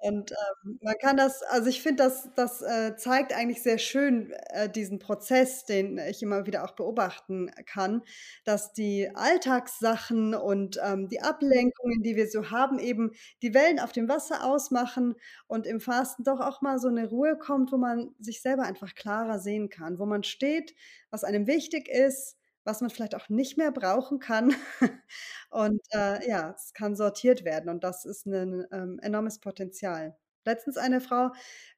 [0.00, 4.30] Und, ähm, man kann das also, ich finde, das das, äh, zeigt eigentlich sehr schön,
[4.50, 8.02] äh, diesen Prozess, den ich immer wieder auch beobachten kann,
[8.44, 13.12] dass die Alltagssachen und, ähm, die Ablenkungen, die wir so haben, eben
[13.42, 15.14] die Wellen auf dem Wasser ausmachen
[15.46, 18.94] und im Fasten doch auch mal so 'ne Ruhe kommt, wo man sich selber einfach
[18.94, 20.74] klarer sehen kann, wo man steht,
[21.10, 22.36] was einem wichtig ist,
[22.66, 24.54] was man vielleicht auch nicht mehr brauchen kann.
[25.50, 30.16] Und, äh, ja, es kann sortiert werden und das ist 'nen, ähm, enormes Potenzial.
[30.44, 31.30] Letztens eine Frau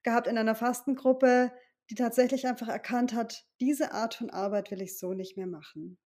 [0.02, 1.52] gehabt in einer Fastengruppe,
[1.90, 5.98] die tatsächlich einfach erkannt hat: „Diese Art von Arbeit will ich so nicht mehr machen.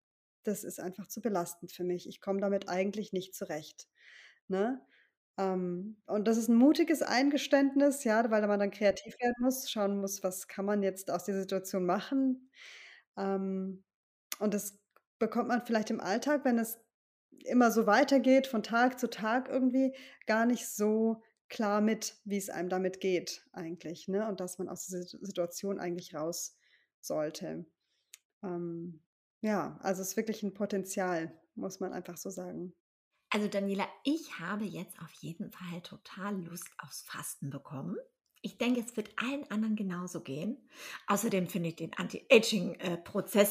[0.45, 2.09] Das ist einfach zu belastend für mich.
[2.09, 3.89] Ich komme damit eigentlich nicht zurecht“,
[4.49, 4.83] ne?
[5.39, 9.99] Ähm, und das ist 'n mutiges Eingeständnis, ja, weil man dann kreativ werden muss, schauen
[10.01, 12.51] muss, was kann man jetzt aus der Situation machen?
[13.18, 13.85] Ähm,
[14.43, 14.80] und das
[15.18, 16.78] bekommt man vielleicht im Alltag, wenn es
[17.45, 19.95] immer so weitergeht von Tag zu Tag irgendwie
[20.26, 24.28] gar nicht so klar mit, wie's einem damit geht eigentlich, ne?
[24.28, 26.57] Und dass man aus dieser Si Situation eigentlich raus
[27.01, 27.66] sollte.
[28.45, 29.03] Ähm,
[29.43, 32.74] ja, also, es ist wirklich 'n Potenzial, muss man einfach so sagen.
[33.30, 37.97] Also, Daniela, ich habe jetzt auf jeden Fall total Lust aufs Fasten bekommen.
[38.43, 40.57] Ich denke, es wird allen anderen genauso gehen.
[41.07, 42.99] Außerdem finde ich den Anti-Aging, äh,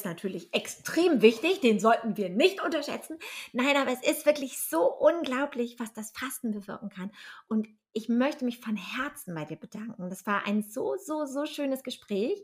[0.04, 3.18] natürlich extrem wichtig, den sollten wir nicht unterschätzen.
[3.54, 7.12] Nein, aber es ist wirklich so unglaublich, was das Fasten bewirken kann.
[7.48, 10.10] Und ich möchte mich von Herzen bei dir bedanken.
[10.10, 12.44] Das war ein so, so, so schönes Gespräch.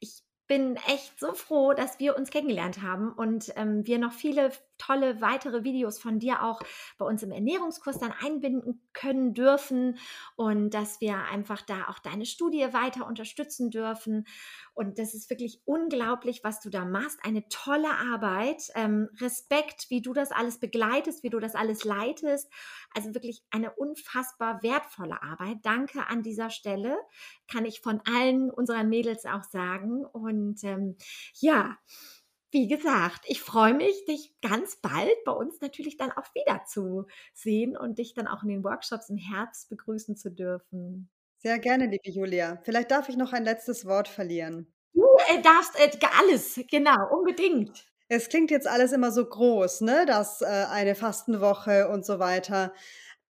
[0.00, 4.52] Ich bin echt so froh, dass wir uns kennengelernt haben und, ähm, wir noch viele
[4.78, 6.60] tolle weitere Videos von dir auch
[6.98, 9.98] bei uns im Ernährungskurs dann einbinden können dürfen
[10.36, 14.26] und dass wir einfach da auch deine Studie weiter unterstützen dürfen.
[14.74, 17.20] Und das ist wirklich unglaublich, was du da machst.
[17.22, 18.70] Eine tolle Arbeit.
[18.74, 22.50] Ähm, Respekt, wie du das alles begleitest, wie du das alles leitest.
[22.92, 25.58] Also, wirklich eine unfassbar wertvolle Arbeit.
[25.62, 26.96] Danke an dieser Stelle,
[27.48, 30.04] kann ich von allen unseren Mädels auch sagen.
[30.04, 30.96] Und, ähm,
[31.40, 31.78] ja,
[32.54, 37.98] wie gesagt, ich freue mich, dich ganz bald bei uns natürlich dann auch wiederzusehen und
[37.98, 41.10] dich dann auch in den Workshops im Herbst begrüßen zu dürfen.
[41.38, 42.58] Sehr gerne, liebe Julia.
[42.62, 44.72] Vielleicht darf ich noch ein letztes Wort verlieren.
[44.94, 45.90] Du, äh, darfst, äh,
[46.20, 47.84] alles, genau, unbedingt.
[48.08, 52.72] Es klingt jetzt alles immer so groß, ne, das, äh, eine Fastenwoche und so weiter.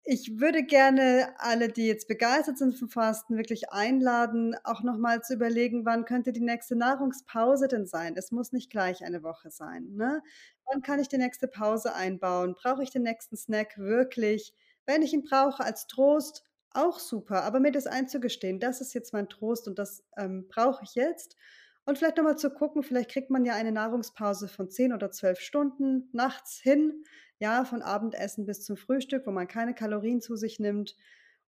[0.04, 5.22] Ich würde gerne alle, die jetzt begeistert sind vom Fasten, wirklich einladen, auch noch mal
[5.22, 8.14] zu überlegen, wann könnte die nächste Nahrungspause denn sein?
[8.16, 10.22] Es muss nicht gleich eine Woche sein, ne?
[10.66, 12.54] Wann kann ich die nächste Pause einbauen?
[12.54, 14.54] Brauche ich den nächsten Snack wirklich?
[14.86, 19.12] Wenn ich ihn brauche als Trost, auch super, aber mir das einzugestehen: „Das ist jetzt
[19.12, 21.36] mein Trost und das, ähm, brauche ich jetzt.“
[21.84, 25.10] Und vielleicht noch mal zu gucken, vielleicht kriegt man ja eine Nahrungspause von 10 oder
[25.10, 27.04] 12 Stunden nachts hin,
[27.40, 30.96] ja, von Abendessen bis zum Frühstück, wo man keine Kalorien zu sich nimmt.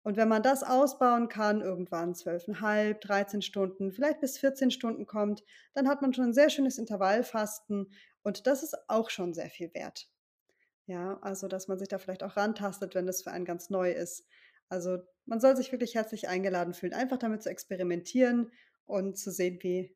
[0.03, 5.43] Und wenn man das ausbauen kann, irgendwann 12,5, 13 Stunden, vielleicht bis 14 Stunden kommt,
[5.73, 9.73] dann hat man schon 'n sehr schönes Intervallfasten und das ist auch schon sehr viel
[9.73, 10.09] wert.
[10.85, 13.91] Ja, also, dass man sich da vielleicht auch rantastet, wenn das für einen ganz neu
[13.91, 14.27] ist.
[14.69, 18.51] Also, man soll sich wirklich herzlich eingeladen fühlen, einfach damit zu experimentieren
[18.85, 19.95] und zu sehen, wie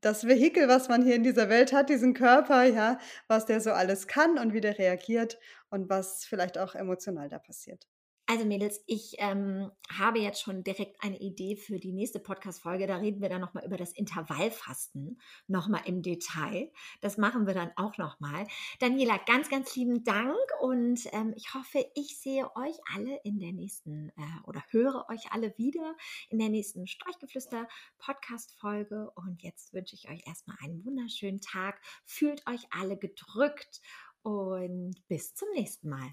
[0.00, 3.72] das Vehikel, was man hier in dieser Welt hat, diesen Körper, ja, was der so
[3.72, 5.38] alles kann und wie der reagiert
[5.70, 7.86] und was vielleicht auch emotional da passiert.
[8.30, 12.86] Also, Mädels, ich, ähm, habe jetzt schon direkt eine Idee für die nächste Podcast-Folge.
[12.86, 16.70] Da reden wir dann noch mal über das Intervallfasten noch mal im Detail.
[17.00, 18.46] Das machen wir dann auch noch mal.
[18.80, 23.52] Daniela, ganz, ganz lieben Dank und, ähm, ich hoffe, ich sehe euch alle in der
[23.52, 25.96] nächsten, äh oder höre euch alle wieder
[26.28, 29.10] in der nächsten Streichgeflüster-Podcast-Folge.
[29.14, 31.80] Und jetzt wünsche ich euch erst mal einen wunderschönen Tag.
[32.04, 33.80] Fühlt euch alle gedrückt
[34.20, 36.12] und bis zum nächsten Mal.